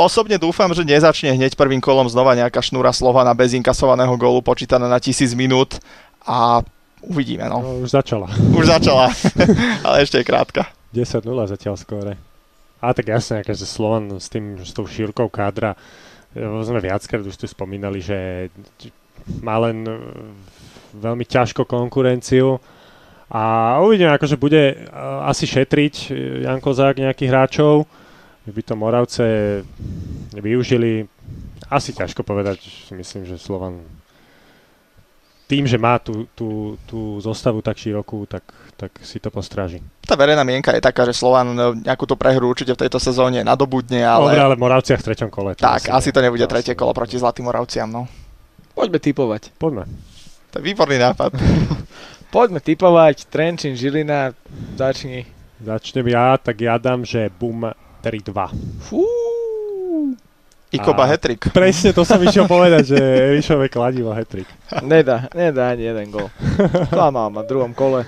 Osobne 0.00 0.40
dúfam, 0.40 0.72
že 0.72 0.80
nezačne 0.80 1.36
hneď 1.36 1.60
prvým 1.60 1.76
kolom 1.76 2.08
znova 2.08 2.32
nejaká 2.32 2.64
šnúra 2.64 2.88
slova 2.88 3.20
na 3.20 3.36
bez 3.36 3.52
inkasovaného 3.52 4.16
gólu 4.16 4.40
počítaná 4.40 4.88
na 4.88 4.96
tisíc 4.96 5.36
minút 5.36 5.76
a 6.24 6.64
Uvidíme, 7.00 7.48
no. 7.48 7.64
No, 7.64 7.80
už 7.80 7.96
začala. 7.96 8.28
Už 8.52 8.68
začala, 8.68 9.08
ale 9.86 10.04
ešte 10.04 10.20
je 10.20 10.28
krátka. 10.28 10.68
10-0 10.92 11.24
zatiaľ 11.48 11.80
skóre. 11.80 12.20
A 12.80 12.92
tak 12.92 13.08
jasne, 13.08 13.40
akože 13.40 13.64
Slovan 13.64 14.20
s 14.20 14.28
tým, 14.28 14.60
s 14.60 14.72
tou 14.76 14.84
šírkou 14.84 15.32
kádra, 15.32 15.76
e, 16.36 16.44
sme 16.44 16.80
viackrát 16.80 17.24
už 17.24 17.36
tu 17.40 17.48
spomínali, 17.48 18.04
že 18.04 18.48
má 19.40 19.56
len 19.64 19.84
e, 19.84 19.92
veľmi 20.96 21.24
ťažko 21.24 21.64
konkurenciu 21.64 22.60
a 23.32 23.76
uvidíme, 23.80 24.12
akože 24.16 24.36
bude 24.36 24.64
e, 24.72 24.74
asi 25.24 25.48
šetriť 25.48 26.12
Jan 26.44 26.60
Kozák 26.60 27.00
nejakých 27.00 27.32
hráčov, 27.32 27.88
by 28.50 28.62
to 28.62 28.74
Moravce 28.76 29.26
využili, 30.34 31.06
asi 31.70 31.94
ťažko 31.94 32.26
povedať, 32.26 32.58
si 32.62 32.92
myslím, 32.94 33.26
že 33.26 33.38
Slovan 33.38 33.82
tým, 35.50 35.66
že 35.66 35.82
má 35.82 35.98
tú, 35.98 36.30
tú, 36.38 36.78
tú 36.86 37.18
zostavu 37.18 37.58
tak 37.58 37.74
širokú, 37.74 38.22
tak, 38.30 38.46
tak 38.78 38.94
si 39.02 39.18
to 39.18 39.34
postráži. 39.34 39.82
Tá 40.06 40.14
verejná 40.14 40.46
mienka 40.46 40.70
je 40.70 40.78
taká, 40.78 41.02
že 41.02 41.10
Slovan 41.10 41.58
nejakú 41.82 42.06
tú 42.06 42.14
prehru 42.14 42.46
určite 42.46 42.78
v 42.78 42.86
tejto 42.86 43.02
sezóne 43.02 43.42
nadobudne, 43.42 43.98
ale... 44.06 44.30
Dobre, 44.30 44.46
ale 44.46 44.54
v 44.54 44.62
Moravciach 44.62 45.02
v 45.02 45.06
treťom 45.10 45.30
kole. 45.34 45.58
Tak, 45.58 45.90
asi 45.90 46.14
to 46.14 46.22
nebude 46.22 46.46
tretie 46.46 46.78
kolo 46.78 46.94
proti 46.94 47.18
Zlatým 47.18 47.50
Moravciam, 47.50 47.90
no. 47.90 48.06
Poďme 48.78 49.02
typovať. 49.02 49.50
Poďme. 49.58 49.90
To 50.54 50.62
je 50.62 50.64
výborný 50.70 51.02
nápad. 51.02 51.34
Poďme 52.34 52.62
typovať. 52.62 53.26
Trenčín, 53.26 53.74
Žilina, 53.74 54.30
začni. 54.78 55.26
Začnem 55.58 56.06
ja, 56.14 56.38
tak 56.38 56.62
ja 56.62 56.78
dám, 56.78 57.02
že 57.02 57.26
bum 57.26 57.74
3-2. 58.00 58.32
Fú. 58.82 59.04
Ikoba 60.70 61.02
A- 61.04 61.10
hetrik. 61.10 61.50
Presne 61.50 61.90
to 61.90 62.06
som 62.06 62.22
išiel 62.22 62.46
povedať, 62.54 62.94
že 62.94 62.98
Elišové 63.34 63.66
kladivo 63.66 64.14
hetrik. 64.14 64.46
Nedá, 64.80 65.26
nedá 65.34 65.74
ani 65.74 65.84
jeden 65.84 66.08
gol. 66.08 66.30
Klamal 66.88 67.28
ma 67.28 67.42
v 67.42 67.50
druhom 67.50 67.72
kole. 67.74 68.06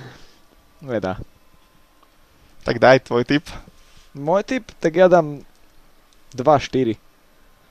Nedá. 0.79 1.19
Tak 2.63 2.79
daj 2.79 3.03
tvoj 3.11 3.27
tip. 3.27 3.45
Môj 4.15 4.47
tip, 4.47 4.65
tak 4.79 4.95
ja 4.95 5.11
dám 5.11 5.43
2-4. 6.39 6.95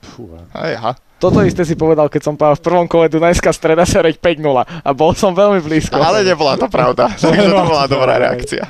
Fúha. 0.02 0.44
Hej, 0.60 0.74
aha. 0.76 0.92
Toto 1.16 1.38
isté 1.46 1.62
si 1.62 1.78
povedal, 1.78 2.10
keď 2.10 2.22
som 2.26 2.34
povedal 2.34 2.58
v 2.58 2.66
prvom 2.66 2.86
kole 2.90 3.06
Dunajská 3.06 3.54
streda 3.54 3.86
sereď 3.86 4.18
5-0 4.18 4.42
a 4.82 4.90
bol 4.90 5.14
som 5.14 5.30
veľmi 5.30 5.62
blízko. 5.62 5.94
Ale 5.94 6.26
nebola 6.26 6.58
to 6.58 6.66
pravda, 6.66 7.14
takže 7.22 7.46
to 7.46 7.62
bola 7.62 7.86
dobrá 7.86 8.18
reakcia. 8.18 8.66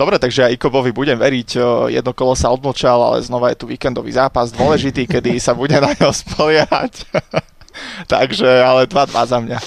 Dobre, 0.00 0.16
takže 0.16 0.48
aj 0.48 0.56
Ikobovi 0.56 0.96
budem 0.96 1.20
veriť, 1.20 1.60
jedno 1.92 2.16
kolo 2.16 2.32
sa 2.32 2.48
odmlčal, 2.48 2.96
ale 2.96 3.20
znova 3.20 3.52
je 3.52 3.60
tu 3.60 3.68
víkendový 3.68 4.08
zápas 4.16 4.48
dôležitý, 4.48 5.04
kedy 5.04 5.36
sa 5.36 5.52
bude 5.52 5.76
na 5.76 5.92
ňo 5.92 6.08
spoliehať. 6.08 7.04
takže, 8.12 8.48
ale 8.64 8.88
2-2 8.88 9.12
za 9.28 9.38
mňa. 9.44 9.58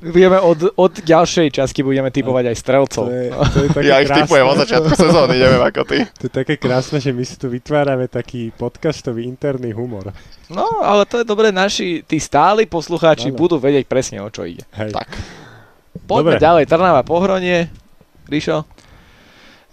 Budeme 0.00 0.38
od, 0.40 0.72
od 0.80 0.92
ďalšej 1.04 1.60
časti 1.60 1.84
budeme 1.84 2.08
typovať 2.08 2.44
aj 2.48 2.56
strelcov. 2.56 3.04
To 3.04 3.12
je, 3.12 3.28
to 3.28 3.58
je 3.60 3.68
také 3.76 3.84
Ja 3.84 4.00
ich 4.00 4.08
typujem 4.08 4.48
od 4.48 4.56
začiatku 4.64 4.94
sezóny, 4.96 5.34
neviem 5.36 5.60
ako 5.60 5.82
ty. 5.84 6.08
To 6.08 6.24
je 6.24 6.32
také 6.32 6.54
krásne, 6.56 6.96
že 6.96 7.12
my 7.12 7.24
si 7.28 7.36
tu 7.36 7.52
vytvárame 7.52 8.08
taký 8.08 8.56
podcastový 8.56 9.28
interný 9.28 9.76
humor. 9.76 10.08
No, 10.48 10.80
ale 10.80 11.04
to 11.04 11.20
je 11.20 11.26
dobre, 11.28 11.52
naši, 11.52 12.00
tí 12.00 12.16
stáli 12.16 12.64
poslucháči 12.64 13.28
Áno. 13.28 13.36
budú 13.36 13.60
vedieť 13.60 13.84
presne 13.84 14.24
o 14.24 14.32
čo 14.32 14.48
ide. 14.48 14.64
Hej. 14.72 14.96
Tak, 14.96 15.10
Poďme 16.04 16.36
Dobre. 16.36 16.44
ďalej, 16.44 16.64
Trnava 16.68 17.02
Pohronie. 17.02 17.72
Ríšo? 18.28 18.68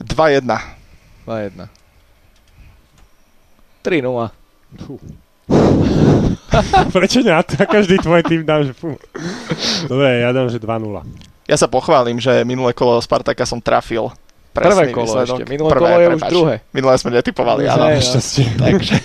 2-1. 0.03 0.43
2-1. 1.25 1.67
3-0. 3.83 4.31
Fú. 4.83 4.95
Prečo 6.95 7.19
ne? 7.24 7.31
Na 7.36 7.65
každý 7.67 8.00
tvoj 8.00 8.24
tým 8.24 8.48
dám, 8.48 8.63
že 8.63 8.74
fú. 8.75 8.95
Dobre, 9.88 10.24
ja 10.24 10.31
dám, 10.31 10.48
že 10.48 10.59
2-0. 10.59 11.03
Ja 11.44 11.57
sa 11.59 11.68
pochválim, 11.68 12.20
že 12.24 12.44
minulé 12.48 12.72
kolo 12.72 12.96
Spartaka 13.03 13.44
som 13.44 13.59
trafil. 13.59 14.07
Prvé 14.53 14.70
Presný 14.70 14.94
kolo 14.94 15.09
výsledok. 15.09 15.37
ešte. 15.42 15.50
Minulé 15.50 15.72
kolo 15.74 15.98
je 15.98 16.07
už 16.13 16.24
druhé. 16.29 16.55
Minulé 16.70 16.94
sme 17.01 17.09
netypovali, 17.18 17.66
áno. 17.66 17.89
no. 17.89 17.98
Našťastie. 17.98 18.46
Takže 18.61 18.96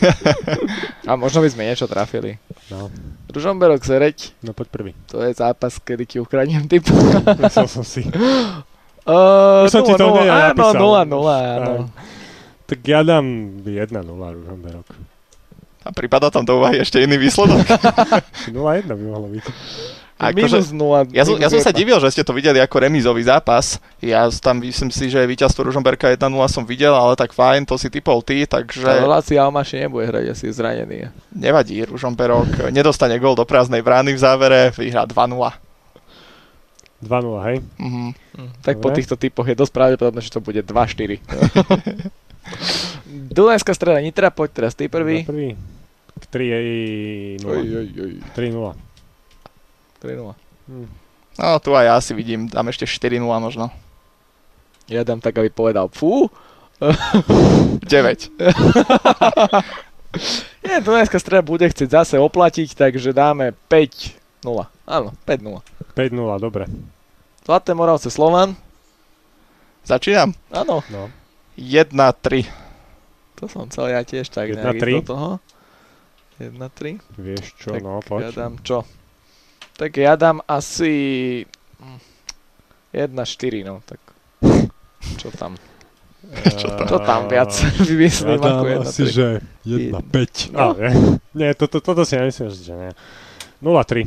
A 1.09 1.17
možno 1.17 1.41
by 1.41 1.49
sme 1.49 1.63
niečo 1.65 1.89
trafili. 1.89 2.37
No, 2.69 2.93
Ružomberok 3.33 3.81
Sereď, 3.81 4.37
no 4.45 4.53
poď 4.53 4.67
prvý. 4.69 4.93
to 5.09 5.25
je 5.25 5.33
zápas, 5.33 5.81
kedy 5.81 6.05
ti 6.05 6.17
ukradnem 6.21 6.69
typ. 6.69 6.85
Myslel 7.41 7.65
som 7.65 7.81
si. 7.81 8.05
Uh, 9.09 9.65
Už 9.65 9.73
som 9.73 9.81
ti 9.83 9.97
to 9.97 10.05
0-0, 10.05 10.21
hneď 10.21 10.29
áno, 10.29 10.49
napísal. 10.53 10.81
0-0, 11.09 11.57
áno. 11.57 11.73
Tak 12.69 12.79
ja 12.85 13.01
dám 13.01 13.25
1-0 13.65 13.89
Ružomberok. 14.13 14.87
a 15.81 15.89
prípada 15.89 16.29
tam 16.29 16.45
do 16.45 16.61
úvahy 16.61 16.85
ešte 16.85 17.01
iný 17.01 17.17
výsledok. 17.17 17.65
0-1 18.53 18.85
by 18.85 19.05
mohlo 19.09 19.33
byť. 19.33 19.45
Minus 20.35 20.75
0. 20.75 21.15
Ja 21.15 21.23
som, 21.23 21.39
ja 21.39 21.47
som 21.47 21.63
sa 21.63 21.71
divil, 21.71 21.95
že 22.03 22.11
ste 22.11 22.27
to 22.27 22.35
videli 22.35 22.59
ako 22.59 22.83
remízový 22.83 23.23
zápas. 23.23 23.79
Ja 24.03 24.27
tam 24.29 24.59
myslím 24.67 24.91
si, 24.91 25.07
že 25.07 25.23
víťazstvo 25.23 25.71
Ružomberka 25.71 26.11
1-0 26.11 26.27
som 26.51 26.67
videl, 26.67 26.91
ale 26.91 27.15
tak 27.15 27.31
fajn, 27.31 27.63
to 27.63 27.79
si 27.79 27.87
typol 27.87 28.19
ty, 28.21 28.43
takže 28.43 28.83
Relácia 28.83 29.39
Almaši 29.39 29.87
nebude 29.87 30.11
hrať, 30.11 30.35
asi 30.35 30.51
je 30.51 30.59
zranený. 30.59 31.07
nevadí. 31.31 31.87
Ružomberok 31.87 32.67
nedostane 32.75 33.15
gól 33.23 33.39
do 33.39 33.47
prázdnej 33.47 33.79
brány 33.79 34.11
v 34.13 34.19
závere, 34.19 34.61
vyhrá 34.75 35.07
2-0. 35.07 35.39
2-0, 36.99 37.47
hej? 37.47 37.57
Mhm. 37.79 38.11
Hm, 38.35 38.51
Tak 38.61 38.75
po 38.77 38.89
Dobre. 38.89 38.97
týchto 38.99 39.15
typoch 39.15 39.47
je 39.47 39.55
dosť 39.55 39.73
pravdepodobné, 39.73 40.21
že 40.21 40.31
to 40.31 40.41
bude 40.41 40.61
2-4. 40.61 41.23
Dunajská 43.31 43.73
streda 43.73 44.01
Nitra, 44.01 44.29
poď 44.29 44.49
teraz 44.53 44.73
ty 44.73 44.89
prvý. 44.89 45.23
Na 45.23 45.29
Prvý. 45.29 45.49
3-0. 46.19 47.45
oj, 47.45 47.67
oj. 47.95 48.13
3-0. 48.35 48.75
3-0. 50.01 50.35
Hm. 50.69 50.89
No 51.39 51.59
tu 51.63 51.71
aj 51.73 51.87
ja 51.87 51.97
si 51.99 52.13
vidím, 52.13 52.51
dám 52.51 52.67
ešte 52.67 52.83
4-0 52.83 53.23
možno. 53.23 53.71
Ja 54.89 55.07
dám 55.07 55.23
tak, 55.23 55.39
aby 55.39 55.49
povedal 55.49 55.87
fú. 55.89 56.27
9. 56.83 57.87
Nie, 60.65 60.79
Dunajská 60.85 61.19
streda 61.19 61.43
bude 61.43 61.63
chcieť 61.63 61.91
zase 61.93 62.17
oplatiť, 62.17 62.75
takže 62.75 63.13
dáme 63.13 63.55
5-0. 64.41 64.67
Áno, 64.87 65.09
5-0. 65.25 65.63
5-0, 65.95 66.39
dobre. 66.39 66.65
Zlaté 67.43 67.73
Moravce 67.73 68.09
Slovan. 68.09 68.55
Začínam. 69.83 70.37
Áno, 70.49 70.85
No. 70.89 71.09
1-3. 71.57 72.47
to 73.35 73.47
som 73.47 73.67
chcel 73.67 73.91
ja 73.91 74.03
tiež 74.03 74.29
tak 74.29 74.47
1-3? 74.49 74.55
nejak 74.55 74.77
ísť 74.77 74.95
do 74.97 75.09
toho. 75.09 75.31
1-3. 76.39 77.03
Vieš 77.17 77.47
čo, 77.57 77.69
tak 77.73 77.83
no 77.83 77.99
ja 77.99 78.03
poď. 78.05 78.23
dám 78.31 78.55
čo? 78.63 78.79
Tak 79.75 79.91
ja 79.93 80.15
dám 80.15 80.39
asi 80.45 80.93
hm, 81.79 81.99
1-4, 82.93 83.67
no 83.67 83.83
tak 83.83 83.99
čo 85.21 85.31
tam? 85.33 85.59
Čo 86.53 86.67
tam? 86.69 86.85
Čo 86.85 86.97
tam 87.01 87.21
viac 87.27 87.51
vymyslím 87.89 88.29
ja 88.29 88.37
dám 88.37 88.59
ako 88.61 88.67
asi, 88.85 89.03
1-3? 89.03 89.17
že 89.17 89.27
1-5. 89.65 90.53
No. 90.53 90.59
No. 90.59 90.67
nie. 91.33 91.51
toto, 91.55 91.79
toto 91.79 92.03
si 92.03 92.15
nemyslím, 92.15 92.51
že 92.51 92.75
nie. 92.77 92.93
0-3. 93.59 94.07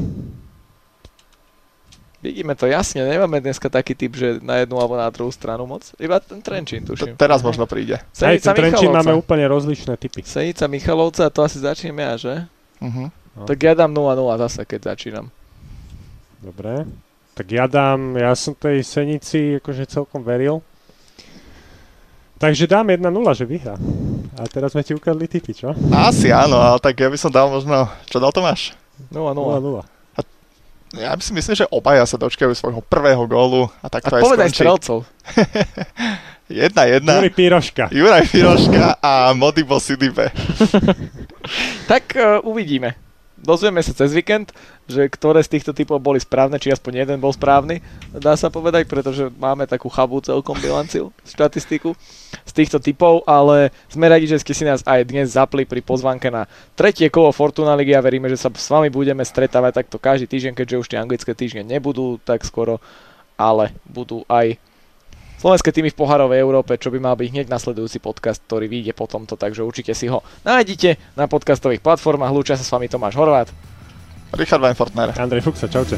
Vidíme 2.21 2.53
to 2.53 2.69
jasne, 2.69 3.01
nemáme 3.01 3.41
dneska 3.41 3.65
taký 3.65 3.97
typ, 3.97 4.13
že 4.13 4.37
na 4.39 4.61
jednu 4.61 4.77
alebo 4.77 4.93
na 4.93 5.09
druhú 5.09 5.33
stranu 5.33 5.65
moc. 5.65 5.89
Iba 5.97 6.21
ten 6.21 6.37
Trenčín, 6.37 6.85
T- 6.85 6.93
tuším. 6.93 7.17
teraz 7.17 7.41
možno 7.41 7.65
príde. 7.65 7.97
Senica 8.13 8.53
ten 8.53 8.69
Trenčín 8.69 8.93
máme 8.93 9.09
Michalovca. 9.09 9.21
úplne 9.25 9.45
rozličné 9.49 9.93
typy. 9.97 10.21
Senica 10.21 10.69
Michalovca, 10.69 11.25
to 11.27 11.41
asi 11.41 11.57
začnem 11.57 11.97
ja, 11.97 12.13
že? 12.15 12.33
Mhm. 12.77 13.03
No. 13.31 13.47
Tak 13.47 13.57
ja 13.57 13.73
dám 13.73 13.89
0-0 13.89 14.11
zase, 14.37 14.61
keď 14.63 14.93
začínam. 14.93 15.33
Dobre. 16.37 16.85
Tak 17.33 17.47
ja 17.47 17.65
dám, 17.65 18.13
ja 18.13 18.35
som 18.35 18.53
tej 18.53 18.83
Senici 18.83 19.57
akože 19.57 19.87
celkom 19.87 20.21
veril. 20.21 20.61
Takže 22.37 22.65
dám 22.65 22.91
1-0, 22.91 23.07
že 23.33 23.45
vyhrá. 23.45 23.77
A 24.35 24.45
teraz 24.45 24.73
sme 24.73 24.81
ti 24.81 24.91
ukradli 24.91 25.25
typy, 25.25 25.53
čo? 25.53 25.73
Asi 25.89 26.27
áno, 26.27 26.57
ale 26.57 26.77
tak 26.77 26.97
ja 26.97 27.07
by 27.07 27.15
som 27.15 27.29
dal 27.29 27.47
možno... 27.47 27.85
Čo 28.03 28.17
dal 28.17 28.29
Tomáš? 28.29 28.73
0-0. 29.09 29.81
0-0. 29.81 29.85
Ja 30.91 31.15
by 31.15 31.23
si 31.23 31.31
myslím, 31.31 31.55
že 31.55 31.71
obaja 31.71 32.03
sa 32.03 32.19
dočkajú 32.19 32.51
svojho 32.51 32.83
prvého 32.83 33.23
gólu 33.23 33.71
a 33.79 33.87
tak 33.87 34.03
A 34.03 34.11
to 34.11 34.15
aj 34.19 34.23
povedaj 34.27 34.47
skončí. 34.51 34.59
strelcov. 34.59 34.97
1-1. 36.51 36.99
Juri 37.07 37.31
Píroška. 37.31 37.87
Juraj 37.95 38.27
Firoška 38.27 38.99
a 38.99 39.31
Modibo 39.31 39.79
Sidibe. 39.79 40.29
Tak 41.87 42.03
uh, 42.15 42.43
uvidíme. 42.43 42.95
Dozvieme 43.41 43.81
sa 43.81 43.97
cez 43.97 44.13
víkend, 44.13 44.53
že 44.85 45.09
ktoré 45.09 45.41
z 45.41 45.57
týchto 45.57 45.73
typov 45.73 45.97
boli 45.97 46.21
správne, 46.21 46.61
či 46.61 46.69
aspoň 46.69 47.01
jeden 47.01 47.17
bol 47.17 47.33
správny, 47.33 47.81
dá 48.13 48.37
sa 48.37 48.53
povedať, 48.53 48.85
pretože 48.85 49.33
máme 49.33 49.65
takú 49.65 49.89
chabú 49.89 50.21
celkom 50.21 50.53
bilanciu, 50.61 51.09
štatistiku 51.25 51.97
z 52.45 52.51
týchto 52.53 52.77
typov, 52.77 53.25
ale 53.25 53.73
sme 53.89 54.13
radi, 54.13 54.29
že 54.29 54.37
ste 54.37 54.53
si 54.53 54.61
nás 54.61 54.85
aj 54.85 55.09
dnes 55.09 55.33
zapli 55.33 55.65
pri 55.65 55.81
pozvánke 55.81 56.29
na 56.29 56.45
tretie 56.77 57.09
kolo 57.09 57.33
Fortuna 57.33 57.73
Ligy 57.73 57.97
a 57.97 58.05
veríme, 58.05 58.29
že 58.29 58.37
sa 58.37 58.53
s 58.53 58.69
vami 58.69 58.93
budeme 58.93 59.25
stretávať 59.25 59.81
takto 59.81 59.97
každý 59.97 60.29
týždeň, 60.29 60.53
keďže 60.53 60.79
už 60.85 60.89
tie 60.93 61.01
anglické 61.01 61.33
týždne 61.33 61.65
nebudú 61.65 62.21
tak 62.21 62.45
skoro, 62.45 62.77
ale 63.41 63.73
budú 63.89 64.21
aj 64.29 64.61
slovenské 65.41 65.73
týmy 65.73 65.89
v 65.89 65.97
pohárovej 65.97 66.37
Európe, 66.37 66.77
čo 66.77 66.93
by 66.93 67.01
mal 67.01 67.17
byť 67.17 67.27
hneď 67.33 67.47
nasledujúci 67.49 67.97
podcast, 67.97 68.45
ktorý 68.45 68.69
vyjde 68.69 68.93
po 68.93 69.09
tomto, 69.09 69.33
takže 69.33 69.65
určite 69.65 69.97
si 69.97 70.05
ho 70.05 70.21
nájdete 70.45 71.17
na 71.17 71.25
podcastových 71.25 71.81
platformách. 71.81 72.29
Lúčia 72.29 72.53
sa 72.53 72.61
s 72.61 72.69
vami 72.69 72.85
Tomáš 72.85 73.17
Horvát. 73.17 73.49
Richard 74.37 74.61
Weinfortner. 74.61 75.09
Andrej 75.17 75.41
Fuxa, 75.41 75.65
čaute. 75.65 75.97